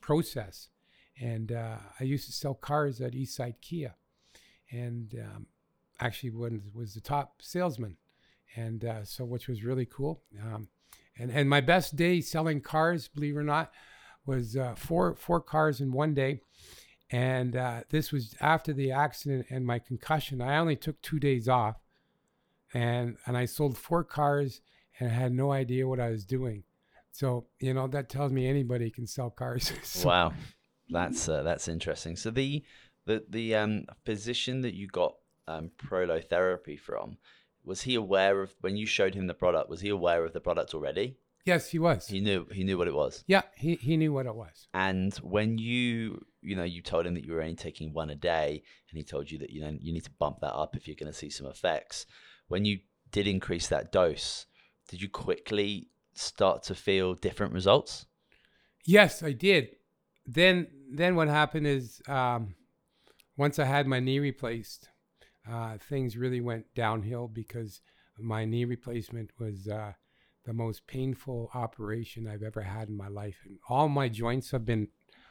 process. 0.00 0.68
And 1.20 1.50
uh, 1.50 1.78
I 1.98 2.04
used 2.04 2.26
to 2.26 2.32
sell 2.32 2.54
cars 2.54 3.00
at 3.00 3.14
Eastside 3.14 3.62
Kia, 3.62 3.94
and 4.70 5.14
um, 5.18 5.46
actually 5.98 6.30
was 6.30 6.52
was 6.74 6.94
the 6.94 7.00
top 7.00 7.40
salesman 7.40 7.96
and 8.56 8.84
uh, 8.84 9.04
so 9.04 9.24
which 9.24 9.48
was 9.48 9.62
really 9.62 9.86
cool. 9.86 10.22
Um, 10.42 10.68
and 11.18 11.30
and 11.30 11.48
my 11.48 11.60
best 11.60 11.96
day 11.96 12.20
selling 12.20 12.60
cars, 12.60 13.08
believe 13.08 13.36
it 13.36 13.38
or 13.38 13.44
not, 13.44 13.70
was 14.24 14.56
uh, 14.56 14.74
four 14.74 15.14
four 15.14 15.40
cars 15.40 15.80
in 15.80 15.92
one 15.92 16.14
day. 16.14 16.40
And 17.10 17.54
uh, 17.54 17.82
this 17.90 18.10
was 18.10 18.34
after 18.40 18.72
the 18.72 18.90
accident 18.90 19.46
and 19.48 19.64
my 19.64 19.78
concussion. 19.78 20.40
I 20.40 20.56
only 20.56 20.74
took 20.74 21.00
two 21.02 21.20
days 21.20 21.48
off, 21.48 21.76
and 22.74 23.16
and 23.26 23.36
I 23.36 23.44
sold 23.44 23.78
four 23.78 24.02
cars 24.02 24.60
and 24.98 25.10
I 25.10 25.12
had 25.12 25.32
no 25.32 25.52
idea 25.52 25.86
what 25.86 26.00
I 26.00 26.10
was 26.10 26.24
doing. 26.24 26.64
So 27.12 27.46
you 27.60 27.74
know 27.74 27.86
that 27.88 28.08
tells 28.08 28.32
me 28.32 28.48
anybody 28.48 28.90
can 28.90 29.06
sell 29.06 29.30
cars. 29.30 29.72
so, 29.82 30.08
wow, 30.08 30.32
that's 30.88 31.28
uh, 31.28 31.42
that's 31.42 31.68
interesting. 31.68 32.16
So 32.16 32.30
the 32.30 32.64
the 33.06 33.24
the 33.28 33.54
um, 33.54 33.86
physician 34.04 34.62
that 34.62 34.74
you 34.74 34.88
got 34.88 35.14
um, 35.48 35.70
prolotherapy 35.78 36.78
from 36.78 37.18
was 37.66 37.82
he 37.82 37.96
aware 37.96 38.42
of 38.42 38.54
when 38.60 38.76
you 38.76 38.86
showed 38.86 39.14
him 39.14 39.26
the 39.26 39.34
product? 39.34 39.68
Was 39.68 39.80
he 39.80 39.88
aware 39.88 40.24
of 40.24 40.32
the 40.32 40.40
product 40.40 40.72
already? 40.72 41.18
Yes, 41.44 41.68
he 41.68 41.78
was. 41.78 42.06
He 42.08 42.20
knew 42.20 42.46
he 42.50 42.64
knew 42.64 42.78
what 42.78 42.88
it 42.88 42.94
was. 42.94 43.22
Yeah, 43.26 43.42
he, 43.56 43.74
he 43.76 43.96
knew 43.96 44.12
what 44.12 44.26
it 44.26 44.34
was. 44.34 44.68
And 44.72 45.14
when 45.16 45.58
you 45.58 46.24
you 46.40 46.56
know 46.56 46.64
you 46.64 46.80
told 46.80 47.06
him 47.06 47.14
that 47.14 47.24
you 47.24 47.34
were 47.34 47.42
only 47.42 47.54
taking 47.54 47.92
one 47.92 48.10
a 48.10 48.14
day, 48.14 48.62
and 48.90 48.96
he 48.96 49.04
told 49.04 49.30
you 49.30 49.38
that 49.38 49.50
you 49.50 49.60
know 49.60 49.76
you 49.80 49.92
need 49.92 50.04
to 50.04 50.10
bump 50.18 50.40
that 50.40 50.54
up 50.54 50.76
if 50.76 50.86
you're 50.86 50.96
going 50.96 51.12
to 51.12 51.18
see 51.18 51.30
some 51.30 51.46
effects. 51.46 52.06
When 52.48 52.64
you 52.64 52.78
did 53.10 53.26
increase 53.26 53.68
that 53.68 53.92
dose, 53.92 54.46
did 54.88 55.02
you 55.02 55.08
quickly 55.08 55.88
start 56.14 56.62
to 56.64 56.74
feel 56.74 57.14
different 57.14 57.52
results? 57.52 58.06
Yes, 58.84 59.22
I 59.22 59.32
did. 59.32 59.76
Then 60.24 60.68
then 60.90 61.16
what 61.16 61.28
happened 61.28 61.66
is 61.66 62.00
um, 62.08 62.54
once 63.36 63.58
I 63.58 63.64
had 63.64 63.86
my 63.86 64.00
knee 64.00 64.18
replaced, 64.18 64.88
uh, 65.50 65.78
things 65.78 66.16
really 66.16 66.40
went 66.40 66.66
downhill 66.74 67.28
because 67.28 67.80
my 68.18 68.44
knee 68.44 68.64
replacement 68.64 69.30
was 69.38 69.68
uh, 69.68 69.92
the 70.44 70.52
most 70.52 70.86
painful 70.86 71.50
operation 71.54 72.26
I've 72.26 72.42
ever 72.42 72.62
had 72.62 72.88
in 72.88 72.96
my 72.96 73.08
life. 73.08 73.36
And 73.44 73.58
all 73.68 73.88
my 73.88 74.08
joints 74.08 74.50
have 74.52 74.64
been 74.64 74.88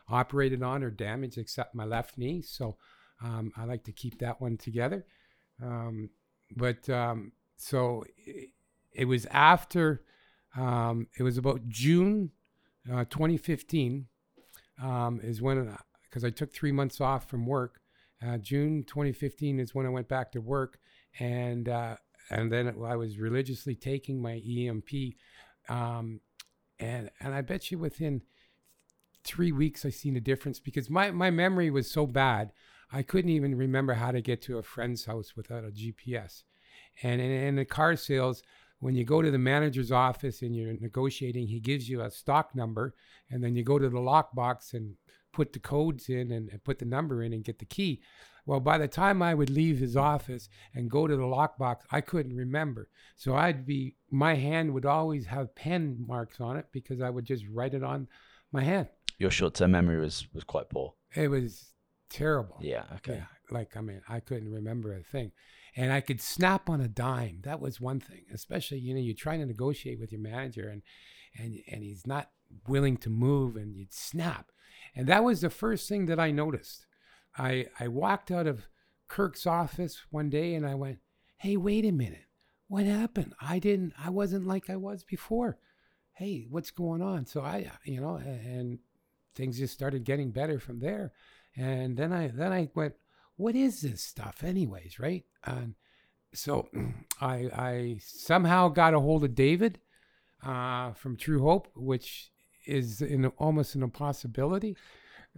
operated 0.07 0.62
on 0.62 0.84
or 0.84 0.91
damaged 0.91 1.38
except 1.38 1.75
my 1.75 1.86
left 1.86 2.17
knee. 2.17 2.41
So 2.41 2.77
um, 3.24 3.51
I 3.57 3.65
like 3.65 3.84
to 3.86 3.91
keep 3.91 4.19
that 4.19 4.39
one 4.41 4.57
together. 4.57 5.05
Um, 5.63 6.10
but 6.55 6.88
um, 6.89 7.31
so 7.55 8.03
it, 8.25 8.50
it, 8.93 9.05
was 9.05 9.25
after, 9.27 10.03
um, 10.55 11.07
it 11.17 11.24
was 11.24 11.38
about 11.38 11.67
June 11.67 12.31
uh, 12.91 13.05
2015 13.05 14.07
um, 14.81 15.19
is 15.24 15.41
when, 15.41 15.75
because 16.03 16.24
I 16.24 16.29
took 16.29 16.53
three 16.53 16.72
months 16.72 17.01
off 17.01 17.29
from 17.29 17.45
work 17.45 17.79
uh, 18.25 18.38
June 18.38 18.84
2015 18.88 19.60
is 19.60 19.74
when 19.75 19.86
I 19.86 19.89
went 19.89 20.07
back 20.07 20.31
to 20.34 20.41
work, 20.41 20.79
and 21.19 21.67
uh, 21.67 21.95
and 22.29 22.51
then 22.51 22.75
I 22.86 22.95
was 22.95 23.17
religiously 23.17 23.75
taking 23.75 24.22
my 24.22 24.41
EMP, 24.48 25.15
um, 25.69 26.22
and 26.79 27.10
and 27.19 27.34
I 27.34 27.41
bet 27.41 27.72
you 27.72 27.77
within 27.77 28.22
three 29.24 29.51
weeks 29.51 29.86
I 29.86 29.89
seen 29.89 30.15
a 30.15 30.22
difference 30.22 30.60
because 30.60 30.89
my 30.89 31.12
my 31.12 31.31
memory 31.31 31.69
was 31.69 31.91
so 31.91 32.05
bad 32.05 32.51
I 32.91 33.01
couldn't 33.01 33.31
even 33.31 33.55
remember 33.55 33.93
how 33.93 34.12
to 34.12 34.22
get 34.22 34.41
to 34.43 34.57
a 34.57 34.63
friend's 34.63 35.05
house 35.05 35.34
without 35.36 35.63
a 35.63 35.72
GPS, 35.72 36.43
and 37.03 37.19
in, 37.22 37.31
in 37.31 37.55
the 37.55 37.65
car 37.65 37.95
sales. 37.95 38.43
When 38.79 38.93
you 38.93 39.05
go 39.05 39.22
to 39.22 39.31
the 39.31 39.39
manager's 39.39 39.91
office 39.91 40.41
and 40.41 40.53
you're 40.53 40.74
negotiating, 40.79 41.48
he 41.48 41.60
gives 41.62 41.89
you 41.89 42.01
a 42.01 42.12
stock 42.12 42.53
number, 42.53 42.93
and 43.31 43.43
then 43.43 43.55
you 43.55 43.63
go 43.63 43.79
to 43.79 43.89
the 43.89 43.98
lockbox 43.98 44.74
and 44.74 44.95
put 45.36 45.54
the 45.54 45.60
codes 45.60 46.10
in 46.10 46.32
and, 46.32 46.50
and 46.50 46.63
put 46.63 46.80
the 46.80 46.86
number 46.86 47.22
in 47.22 47.34
and 47.34 47.44
get 47.44 47.60
the 47.60 47.65
key. 47.65 48.01
Well, 48.48 48.60
by 48.60 48.77
the 48.77 48.88
time 48.88 49.22
I 49.22 49.34
would 49.34 49.50
leave 49.50 49.80
his 49.80 49.98
office 49.98 50.50
and 50.74 50.89
go 50.89 51.08
to 51.08 51.15
the 51.15 51.24
lockbox, 51.24 51.77
I 51.92 52.01
couldn't 52.01 52.36
remember. 52.36 52.89
So 53.15 53.36
I'd 53.36 53.65
be, 53.65 53.96
my 54.10 54.36
hand 54.36 54.74
would 54.74 54.86
always 54.86 55.25
have 55.25 55.56
pen 55.56 55.98
marks 56.08 56.39
on 56.39 56.56
it 56.56 56.68
because 56.72 57.01
I 57.01 57.10
would 57.10 57.25
just 57.25 57.44
write 57.51 57.74
it 57.74 57.84
on 57.84 58.08
my 58.51 58.63
hand. 58.63 58.88
Your 59.18 59.32
short-term 59.32 59.72
memory 59.72 60.00
was 60.00 60.27
was 60.34 60.44
quite 60.44 60.70
poor. 60.70 60.94
It 61.15 61.30
was 61.30 61.74
terrible. 62.10 62.58
Yeah. 62.62 62.84
Okay. 62.98 63.15
Yeah, 63.15 63.25
like 63.50 63.77
I 63.77 63.82
mean, 63.82 64.01
I 64.10 64.20
couldn't 64.20 64.51
remember 64.51 64.94
a 64.94 65.04
thing, 65.04 65.32
and 65.75 65.92
I 65.92 66.01
could 66.01 66.22
snap 66.22 66.70
on 66.70 66.82
a 66.82 66.88
dime. 66.88 67.39
That 67.44 67.62
was 67.62 67.80
one 67.80 68.00
thing, 68.00 68.25
especially 68.34 68.80
you 68.80 68.94
know 68.94 69.00
you're 69.00 69.15
trying 69.15 69.39
to 69.39 69.46
negotiate 69.46 70.00
with 70.00 70.12
your 70.12 70.22
manager, 70.22 70.68
and 70.68 70.82
and 71.38 71.60
and 71.72 71.84
he's 71.84 72.06
not 72.06 72.30
willing 72.68 72.98
to 72.98 73.10
move, 73.10 73.56
and 73.56 73.75
you'd 73.75 73.94
snap, 73.94 74.51
and 74.96 75.08
that 75.08 75.24
was 75.24 75.42
the 75.42 75.50
first 75.50 75.90
thing 75.90 76.06
that 76.08 76.20
I 76.20 76.32
noticed. 76.32 76.86
I 77.38 77.68
I 77.80 77.88
walked 77.88 78.32
out 78.32 78.48
of 78.48 78.68
Kirk's 79.08 79.46
office 79.46 80.02
one 80.10 80.30
day, 80.30 80.56
and 80.56 80.66
I 80.66 80.75
went, 80.75 81.00
"Hey, 81.38 81.58
wait 81.58 81.86
a 81.86 81.92
minute, 81.92 82.25
what 82.68 82.86
happened? 82.86 83.34
I 83.42 83.60
didn't, 83.60 83.94
I 84.04 84.10
wasn't 84.10 84.48
like 84.48 84.70
I 84.70 84.75
was 84.75 85.04
before. 85.04 85.58
Hey, 86.14 86.48
what's 86.50 86.72
going 86.72 87.02
on?" 87.02 87.25
So 87.25 87.42
I, 87.42 87.72
you 87.84 88.00
know, 88.02 88.16
and 88.16 88.80
things 89.36 89.60
just 89.60 89.74
started 89.74 90.06
getting 90.06 90.32
better 90.32 90.60
from 90.60 90.80
there. 90.80 91.12
And 91.56 91.98
then 91.98 92.12
I 92.12 92.30
then 92.30 92.52
I 92.52 92.70
went, 92.74 92.96
what 93.36 93.56
is 93.56 93.82
this 93.82 94.02
stuff, 94.02 94.44
anyways, 94.44 95.00
right? 95.00 95.24
And 95.44 95.75
so 96.34 96.68
I 97.22 97.50
I 97.54 98.00
somehow 98.02 98.70
got 98.70 98.94
a 98.94 99.00
hold 99.00 99.24
of 99.24 99.36
David 99.36 99.80
uh, 100.44 100.94
from 100.94 101.18
True 101.18 101.42
Hope, 101.42 101.68
which 101.75 102.32
is 102.65 103.01
in 103.01 103.25
almost 103.38 103.75
an 103.75 103.84
impossibility 103.84 104.75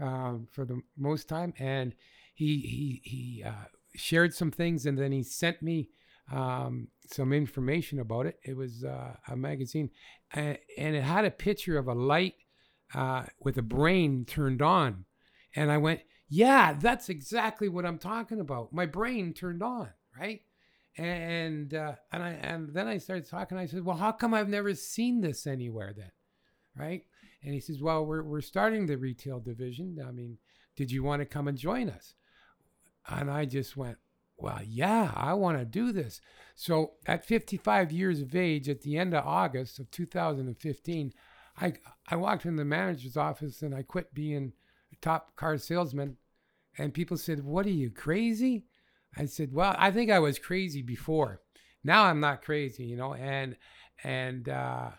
um, 0.02 0.48
for 0.52 0.66
the 0.66 0.82
most 0.98 1.28
time, 1.28 1.54
and 1.60 1.94
he 2.34 2.58
he 2.60 3.02
he 3.04 3.44
uh, 3.44 3.66
shared 3.96 4.34
some 4.34 4.52
things, 4.52 4.86
and 4.86 4.98
then 4.98 5.12
he 5.12 5.24
sent 5.24 5.62
me 5.62 5.90
um, 6.32 6.90
some 7.06 7.34
information 7.34 8.00
about 8.00 8.26
it. 8.26 8.40
It 8.44 8.56
was 8.56 8.84
uh, 8.84 9.16
a 9.28 9.36
magazine, 9.36 9.90
and, 10.32 10.58
and 10.78 10.96
it 10.96 11.04
had 11.04 11.26
a 11.26 11.32
picture 11.32 11.78
of 11.78 11.88
a 11.88 11.94
light 11.94 12.36
uh, 12.94 13.24
with 13.40 13.58
a 13.58 13.64
brain 13.64 14.26
turned 14.26 14.62
on. 14.62 15.06
And 15.56 15.72
I 15.72 15.78
went, 15.78 16.02
yeah, 16.30 16.74
that's 16.74 17.10
exactly 17.10 17.70
what 17.70 17.86
I'm 17.86 17.98
talking 17.98 18.40
about. 18.40 18.74
My 18.74 18.86
brain 18.86 19.34
turned 19.34 19.64
on, 19.64 19.90
right? 20.20 20.42
And 20.98 21.74
uh, 21.74 21.94
and 22.12 22.24
I 22.24 22.30
and 22.30 22.74
then 22.74 22.88
I 22.88 22.98
started 22.98 23.30
talking. 23.30 23.58
I 23.58 23.68
said, 23.68 23.86
well, 23.86 23.98
how 23.98 24.12
come 24.12 24.34
I've 24.34 24.50
never 24.50 24.74
seen 24.74 25.22
this 25.22 25.46
anywhere 25.48 25.94
then, 25.96 26.12
right? 26.76 27.04
And 27.44 27.54
he 27.54 27.60
says, 27.60 27.82
well, 27.82 28.06
we're 28.06 28.24
we're 28.24 28.42
starting 28.42 28.86
the 28.86 28.98
retail 28.98 29.40
division. 29.40 29.98
I 30.06 30.12
mean, 30.12 30.38
did 30.76 30.92
you 30.92 31.04
want 31.04 31.22
to 31.22 31.26
come 31.26 31.48
and 31.48 31.58
join 31.58 31.90
us? 31.90 32.16
And 33.08 33.32
I 33.32 33.46
just 33.46 33.78
went, 33.78 33.98
well, 34.38 34.60
yeah, 34.64 35.12
I 35.16 35.34
want 35.34 35.58
to 35.58 35.66
do 35.66 35.92
this. 35.92 36.22
So 36.56 36.94
at 37.08 37.26
55 37.26 37.92
years 37.92 38.22
of 38.22 38.36
age, 38.36 38.70
at 38.70 38.82
the 38.82 38.98
end 38.98 39.14
of 39.14 39.26
August 39.26 39.80
of 39.80 39.90
2015, 39.92 41.14
I 41.60 41.74
I 42.08 42.16
walked 42.16 42.46
in 42.46 42.56
the 42.56 42.66
manager's 42.66 43.18
office 43.18 43.62
and 43.62 43.74
I 43.74 43.82
quit 43.82 44.14
being 44.14 44.54
a 44.94 44.96
top 44.98 45.36
car 45.36 45.58
salesman, 45.58 46.18
and 46.78 46.94
people 46.94 47.18
said, 47.18 47.44
"What 47.44 47.66
are 47.66 47.72
you 47.72 47.90
crazy?" 47.90 48.66
I 49.18 49.26
said, 49.26 49.54
"Well, 49.54 49.76
I 49.78 49.90
think 49.92 50.12
I 50.12 50.20
was 50.20 50.38
crazy 50.38 50.84
before. 50.84 51.42
Now 51.84 52.04
I'm 52.04 52.20
not 52.20 52.44
crazy, 52.44 52.86
you 52.86 52.96
know." 52.96 53.16
And 53.16 53.58
and 54.04 54.48
uh, 54.48 54.92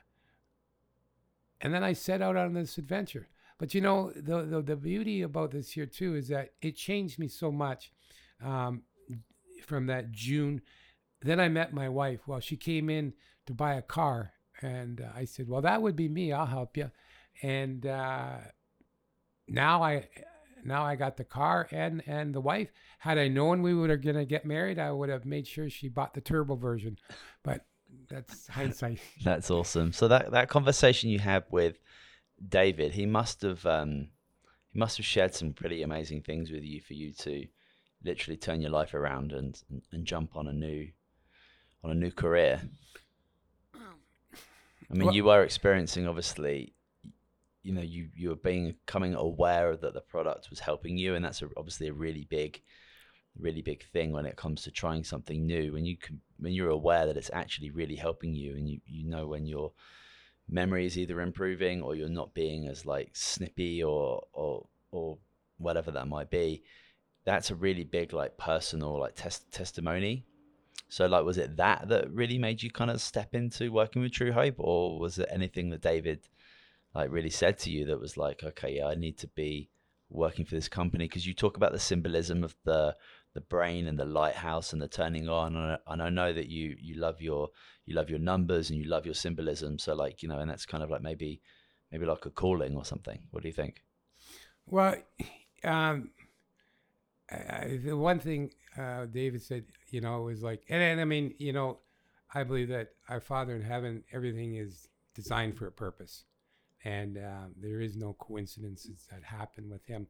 and 1.60 1.72
then 1.72 1.82
I 1.82 1.92
set 1.92 2.22
out 2.22 2.36
on 2.36 2.54
this 2.54 2.78
adventure. 2.78 3.28
But 3.58 3.74
you 3.74 3.80
know, 3.80 4.12
the, 4.14 4.42
the 4.42 4.62
the 4.62 4.76
beauty 4.76 5.22
about 5.22 5.50
this 5.50 5.72
here 5.72 5.86
too 5.86 6.14
is 6.14 6.28
that 6.28 6.50
it 6.62 6.76
changed 6.76 7.18
me 7.18 7.28
so 7.28 7.50
much 7.50 7.90
um, 8.44 8.82
from 9.66 9.86
that 9.86 10.12
June. 10.12 10.62
Then 11.20 11.40
I 11.40 11.48
met 11.48 11.72
my 11.72 11.88
wife. 11.88 12.20
Well, 12.28 12.40
she 12.40 12.56
came 12.56 12.88
in 12.88 13.14
to 13.46 13.54
buy 13.54 13.74
a 13.74 13.82
car 13.82 14.32
and 14.62 15.00
uh, 15.00 15.08
I 15.14 15.24
said, 15.24 15.48
"Well, 15.48 15.62
that 15.62 15.82
would 15.82 15.96
be 15.96 16.08
me. 16.08 16.32
I'll 16.32 16.46
help 16.46 16.76
you." 16.76 16.90
And 17.42 17.84
uh, 17.86 18.36
now 19.48 19.82
I 19.82 20.08
now 20.64 20.84
I 20.84 20.96
got 20.96 21.16
the 21.16 21.24
car 21.24 21.68
and 21.70 22.02
and 22.06 22.34
the 22.34 22.40
wife. 22.40 22.70
Had 23.00 23.18
I 23.18 23.28
known 23.28 23.62
we 23.62 23.74
were 23.74 23.96
going 23.96 24.16
to 24.16 24.24
get 24.24 24.44
married, 24.44 24.78
I 24.78 24.92
would 24.92 25.08
have 25.08 25.24
made 25.24 25.46
sure 25.46 25.70
she 25.70 25.88
bought 25.88 26.14
the 26.14 26.20
turbo 26.20 26.56
version. 26.56 26.98
But 27.42 27.64
that's 28.08 28.48
hindsight. 28.48 29.00
that's 29.24 29.50
awesome. 29.50 29.92
So 29.92 30.08
that 30.08 30.30
that 30.32 30.48
conversation 30.48 31.10
you 31.10 31.18
had 31.18 31.44
with 31.50 31.78
David, 32.46 32.92
he 32.92 33.06
must 33.06 33.42
have 33.42 33.64
um, 33.66 34.08
he 34.72 34.78
must 34.78 34.96
have 34.96 35.06
shared 35.06 35.34
some 35.34 35.52
pretty 35.52 35.82
amazing 35.82 36.22
things 36.22 36.50
with 36.50 36.62
you 36.62 36.80
for 36.80 36.94
you 36.94 37.12
to 37.12 37.46
literally 38.04 38.36
turn 38.36 38.60
your 38.60 38.70
life 38.70 38.94
around 38.94 39.32
and 39.32 39.60
and, 39.70 39.82
and 39.92 40.04
jump 40.04 40.36
on 40.36 40.46
a 40.46 40.52
new 40.52 40.88
on 41.84 41.90
a 41.90 41.94
new 41.94 42.10
career. 42.10 42.62
I 44.90 44.94
mean, 44.94 45.06
well, 45.06 45.14
you 45.14 45.24
were 45.24 45.42
experiencing 45.42 46.06
obviously, 46.06 46.72
you 47.62 47.72
know, 47.72 47.82
you 47.82 48.08
you 48.14 48.30
were 48.30 48.36
being 48.36 48.74
coming 48.86 49.14
aware 49.14 49.76
that 49.76 49.94
the 49.94 50.00
product 50.00 50.48
was 50.50 50.60
helping 50.60 50.96
you, 50.96 51.14
and 51.14 51.24
that's 51.24 51.42
a, 51.42 51.48
obviously 51.56 51.88
a 51.88 51.92
really 51.92 52.26
big, 52.28 52.62
really 53.38 53.62
big 53.62 53.84
thing 53.92 54.12
when 54.12 54.26
it 54.26 54.36
comes 54.36 54.62
to 54.62 54.70
trying 54.70 55.04
something 55.04 55.46
new. 55.46 55.72
When 55.72 55.84
you 55.84 55.96
can, 55.96 56.20
when 56.38 56.52
you're 56.52 56.70
aware 56.70 57.06
that 57.06 57.16
it's 57.16 57.30
actually 57.32 57.70
really 57.70 57.96
helping 57.96 58.34
you, 58.34 58.56
and 58.56 58.68
you 58.68 58.80
you 58.86 59.08
know 59.08 59.26
when 59.26 59.46
your 59.46 59.72
memory 60.48 60.86
is 60.86 60.98
either 60.98 61.20
improving 61.20 61.82
or 61.82 61.94
you're 61.94 62.08
not 62.08 62.34
being 62.34 62.68
as 62.68 62.86
like 62.86 63.10
snippy 63.14 63.82
or 63.82 64.22
or 64.32 64.66
or 64.90 65.18
whatever 65.58 65.90
that 65.90 66.08
might 66.08 66.30
be, 66.30 66.62
that's 67.24 67.50
a 67.50 67.54
really 67.54 67.84
big 67.84 68.12
like 68.12 68.36
personal 68.38 68.98
like 68.98 69.14
test 69.14 69.50
testimony 69.52 70.24
so, 70.88 71.06
like, 71.06 71.24
was 71.24 71.36
it 71.38 71.56
that 71.56 71.88
that 71.88 72.10
really 72.10 72.38
made 72.38 72.62
you 72.62 72.70
kind 72.70 72.90
of 72.90 73.00
step 73.00 73.34
into 73.34 73.70
working 73.70 74.00
with 74.02 74.12
True 74.12 74.32
Hope, 74.32 74.54
or 74.58 74.98
was 74.98 75.18
it 75.18 75.28
anything 75.30 75.70
that 75.70 75.82
David 75.82 76.28
like 76.94 77.10
really 77.12 77.30
said 77.30 77.58
to 77.60 77.70
you 77.70 77.84
that 77.86 78.00
was 78.00 78.16
like, 78.16 78.42
okay, 78.42 78.76
yeah, 78.76 78.86
I 78.86 78.94
need 78.94 79.18
to 79.18 79.26
be 79.28 79.68
working 80.08 80.46
for 80.46 80.54
this 80.54 80.68
company? 80.68 81.04
Because 81.06 81.26
you 81.26 81.34
talk 81.34 81.56
about 81.56 81.72
the 81.72 81.78
symbolism 81.78 82.42
of 82.42 82.56
the 82.64 82.96
the 83.34 83.40
brain 83.40 83.86
and 83.86 83.98
the 83.98 84.04
lighthouse 84.04 84.72
and 84.72 84.80
the 84.82 84.88
turning 84.88 85.28
on, 85.28 85.78
and, 85.86 86.02
I 86.02 86.10
know 86.10 86.32
that 86.32 86.48
you 86.48 86.76
you 86.80 86.94
love 86.96 87.20
your 87.20 87.50
you 87.84 87.94
love 87.94 88.10
your 88.10 88.18
numbers 88.18 88.70
and 88.70 88.78
you 88.78 88.88
love 88.88 89.06
your 89.06 89.14
symbolism. 89.14 89.78
So, 89.78 89.94
like, 89.94 90.22
you 90.22 90.28
know, 90.28 90.38
and 90.38 90.50
that's 90.50 90.66
kind 90.66 90.82
of 90.82 90.90
like 90.90 91.02
maybe 91.02 91.40
maybe 91.92 92.06
like 92.06 92.26
a 92.26 92.30
calling 92.30 92.76
or 92.76 92.84
something. 92.84 93.20
What 93.30 93.42
do 93.42 93.48
you 93.48 93.54
think? 93.54 93.82
Well, 94.66 94.96
um, 95.64 96.10
I, 97.30 97.80
the 97.82 97.96
one 97.96 98.18
thing 98.18 98.50
uh, 98.76 99.06
David 99.06 99.42
said, 99.42 99.64
you 99.88 100.00
know, 100.00 100.22
was 100.22 100.42
like, 100.42 100.62
and, 100.68 100.82
and 100.82 101.00
I 101.00 101.04
mean, 101.04 101.34
you 101.38 101.52
know, 101.52 101.78
I 102.34 102.44
believe 102.44 102.68
that 102.68 102.90
our 103.08 103.20
Father 103.20 103.56
in 103.56 103.62
heaven, 103.62 104.04
everything 104.12 104.56
is 104.56 104.88
designed 105.14 105.56
for 105.56 105.66
a 105.66 105.72
purpose, 105.72 106.24
and 106.84 107.18
uh, 107.18 107.46
there 107.56 107.80
is 107.80 107.96
no 107.96 108.14
coincidences 108.18 109.06
that 109.10 109.22
happen 109.22 109.70
with 109.70 109.84
him. 109.86 110.06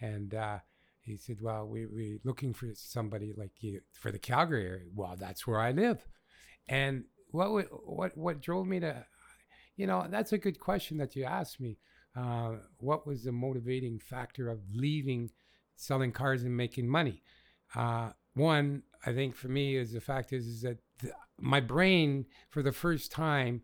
And 0.00 0.34
uh, 0.34 0.58
he 1.02 1.16
said, 1.16 1.40
"Well, 1.40 1.66
we 1.66 1.86
we 1.86 2.18
looking 2.24 2.54
for 2.54 2.68
somebody 2.74 3.32
like 3.36 3.52
you 3.60 3.80
for 3.92 4.10
the 4.10 4.18
Calgary 4.18 4.66
area. 4.66 4.86
Well, 4.94 5.16
that's 5.18 5.46
where 5.46 5.60
I 5.60 5.72
live." 5.72 6.06
And 6.68 7.04
what 7.30 7.66
what 7.86 8.16
what 8.16 8.40
drove 8.40 8.66
me 8.66 8.80
to, 8.80 9.04
you 9.76 9.86
know, 9.86 10.06
that's 10.08 10.32
a 10.32 10.38
good 10.38 10.60
question 10.60 10.98
that 10.98 11.16
you 11.16 11.24
asked 11.24 11.60
me. 11.60 11.78
Uh, 12.14 12.56
what 12.78 13.06
was 13.06 13.24
the 13.24 13.32
motivating 13.32 13.98
factor 13.98 14.48
of 14.50 14.60
leaving 14.72 15.30
selling 15.76 16.12
cars 16.12 16.42
and 16.42 16.56
making 16.56 16.88
money? 16.88 17.22
Uh, 17.74 18.10
one, 18.34 18.82
I 19.04 19.12
think 19.12 19.34
for 19.34 19.48
me 19.48 19.76
is 19.76 19.92
the 19.92 20.00
fact 20.00 20.32
is, 20.32 20.46
is 20.46 20.62
that 20.62 20.78
th- 21.00 21.12
my 21.40 21.60
brain 21.60 22.26
for 22.50 22.62
the 22.62 22.72
first 22.72 23.10
time 23.10 23.62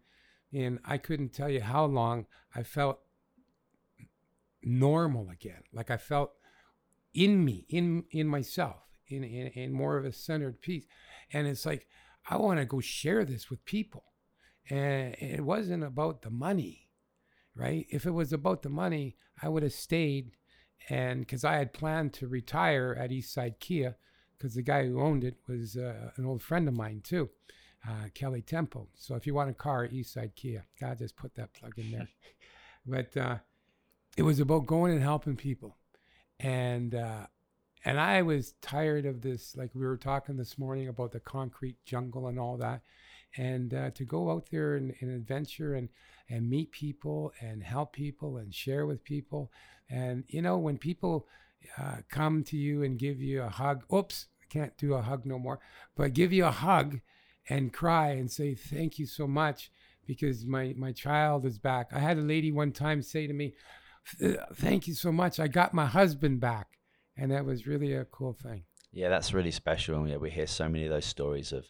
in 0.50 0.80
I 0.84 0.98
couldn't 0.98 1.34
tell 1.34 1.48
you 1.48 1.60
how 1.60 1.84
long 1.84 2.26
I 2.54 2.62
felt 2.62 3.00
normal 4.62 5.28
again. 5.30 5.62
Like 5.72 5.90
I 5.90 5.96
felt 5.96 6.32
in 7.24 7.44
me, 7.44 7.66
in 7.68 8.04
in 8.10 8.28
myself, 8.28 8.82
in 9.06 9.24
in, 9.24 9.48
in 9.48 9.72
more 9.72 9.96
of 9.96 10.04
a 10.04 10.12
centered 10.12 10.60
piece. 10.60 10.86
And 11.32 11.46
it's 11.46 11.66
like 11.66 11.86
I 12.28 12.36
want 12.36 12.58
to 12.60 12.64
go 12.64 12.80
share 12.80 13.24
this 13.24 13.50
with 13.50 13.64
people. 13.64 14.04
And 14.70 15.14
it 15.18 15.44
wasn't 15.44 15.82
about 15.82 16.20
the 16.20 16.30
money, 16.30 16.90
right? 17.54 17.86
If 17.88 18.04
it 18.04 18.10
was 18.10 18.34
about 18.34 18.62
the 18.62 18.68
money, 18.68 19.16
I 19.42 19.48
would 19.48 19.62
have 19.62 19.72
stayed 19.72 20.32
and 20.88 21.20
because 21.20 21.44
I 21.44 21.56
had 21.56 21.72
planned 21.72 22.14
to 22.14 22.28
retire 22.28 22.96
at 22.98 23.10
Eastside 23.10 23.58
Kia, 23.60 23.96
because 24.36 24.54
the 24.54 24.62
guy 24.62 24.86
who 24.86 25.00
owned 25.00 25.24
it 25.24 25.36
was 25.46 25.76
uh, 25.76 26.10
an 26.16 26.24
old 26.24 26.42
friend 26.42 26.68
of 26.68 26.74
mine 26.74 27.02
too, 27.04 27.28
uh, 27.86 28.08
Kelly 28.14 28.42
Temple. 28.42 28.88
So 28.94 29.14
if 29.14 29.26
you 29.26 29.34
want 29.34 29.50
a 29.50 29.54
car, 29.54 29.86
Eastside 29.88 30.34
Kia, 30.34 30.64
God 30.80 30.98
just 30.98 31.16
put 31.16 31.34
that 31.34 31.52
plug 31.52 31.78
in 31.78 31.90
there. 31.90 32.08
but 32.86 33.16
uh, 33.16 33.36
it 34.16 34.22
was 34.22 34.40
about 34.40 34.66
going 34.66 34.92
and 34.92 35.02
helping 35.02 35.36
people, 35.36 35.76
and 36.40 36.94
uh, 36.94 37.26
and 37.84 37.98
I 37.98 38.22
was 38.22 38.54
tired 38.60 39.06
of 39.06 39.22
this. 39.22 39.56
Like 39.56 39.70
we 39.74 39.86
were 39.86 39.96
talking 39.96 40.36
this 40.36 40.58
morning 40.58 40.88
about 40.88 41.12
the 41.12 41.20
concrete 41.20 41.76
jungle 41.84 42.26
and 42.26 42.38
all 42.38 42.56
that, 42.58 42.82
and 43.36 43.72
uh, 43.74 43.90
to 43.90 44.04
go 44.04 44.30
out 44.30 44.48
there 44.50 44.76
and, 44.76 44.94
and 45.00 45.10
adventure 45.10 45.74
and 45.74 45.88
and 46.28 46.48
meet 46.48 46.72
people 46.72 47.32
and 47.40 47.62
help 47.62 47.92
people 47.92 48.36
and 48.36 48.54
share 48.54 48.86
with 48.86 49.04
people. 49.04 49.50
And 49.90 50.24
you 50.28 50.42
know, 50.42 50.58
when 50.58 50.78
people 50.78 51.26
uh, 51.78 51.98
come 52.08 52.44
to 52.44 52.56
you 52.56 52.82
and 52.82 52.98
give 52.98 53.20
you 53.20 53.42
a 53.42 53.48
hug, 53.48 53.84
oops, 53.92 54.26
I 54.42 54.46
can't 54.52 54.76
do 54.76 54.94
a 54.94 55.02
hug 55.02 55.24
no 55.24 55.38
more, 55.38 55.58
but 55.96 56.12
give 56.12 56.32
you 56.32 56.44
a 56.44 56.50
hug 56.50 57.00
and 57.48 57.72
cry 57.72 58.10
and 58.10 58.30
say 58.30 58.54
thank 58.54 58.98
you 58.98 59.06
so 59.06 59.26
much 59.26 59.70
because 60.06 60.44
my 60.44 60.74
my 60.76 60.92
child 60.92 61.44
is 61.44 61.58
back. 61.58 61.90
I 61.92 61.98
had 61.98 62.18
a 62.18 62.22
lady 62.22 62.52
one 62.52 62.72
time 62.72 63.02
say 63.02 63.26
to 63.26 63.32
me, 63.32 63.54
Uh, 64.22 64.44
"Thank 64.54 64.86
you 64.88 64.94
so 64.94 65.12
much. 65.12 65.40
I 65.40 65.48
got 65.48 65.74
my 65.74 65.86
husband 65.86 66.40
back," 66.40 66.78
and 67.16 67.30
that 67.30 67.44
was 67.44 67.66
really 67.66 67.92
a 67.92 68.04
cool 68.04 68.32
thing. 68.32 68.64
Yeah, 68.92 69.08
that's 69.08 69.34
really 69.34 69.50
special. 69.50 70.00
And 70.00 70.08
yeah, 70.08 70.16
we 70.16 70.30
hear 70.30 70.46
so 70.46 70.68
many 70.68 70.84
of 70.84 70.90
those 70.90 71.04
stories 71.04 71.52
of 71.52 71.66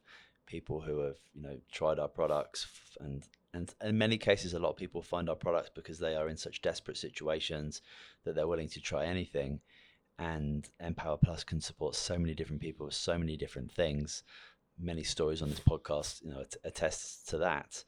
people 0.49 0.81
who 0.81 1.01
have 1.01 1.17
you 1.35 1.43
know 1.43 1.59
tried 1.71 1.99
our 1.99 2.09
products 2.09 2.67
and 3.01 3.25
and 3.53 3.75
in 3.85 3.99
many 3.99 4.17
cases 4.17 4.55
a 4.55 4.59
lot 4.59 4.71
of 4.71 4.77
people 4.77 5.03
find 5.03 5.29
our 5.29 5.37
products 5.37 5.71
because 5.75 5.99
they 5.99 6.17
are 6.17 6.29
in 6.29 6.37
such 6.37 6.63
desperate 6.63 6.97
situations 6.97 7.83
that 8.25 8.35
they're 8.35 8.49
willing 8.49 8.69
to 8.69 8.81
try 8.81 9.05
anything 9.05 9.61
and 10.19 10.71
empower 10.81 11.19
plus 11.19 11.45
can 11.45 11.61
support 11.61 11.95
so 11.95 12.19
many 12.19 12.35
different 12.35 12.63
people 12.63 12.87
with 12.87 12.95
so 12.95 13.19
many 13.19 13.37
different 13.37 13.71
things 13.71 14.25
many 14.81 15.03
stories 15.03 15.43
on 15.43 15.51
this 15.51 15.61
podcast 15.61 16.25
you 16.25 16.31
know 16.31 16.43
attests 16.65 17.25
to 17.25 17.37
that 17.37 17.85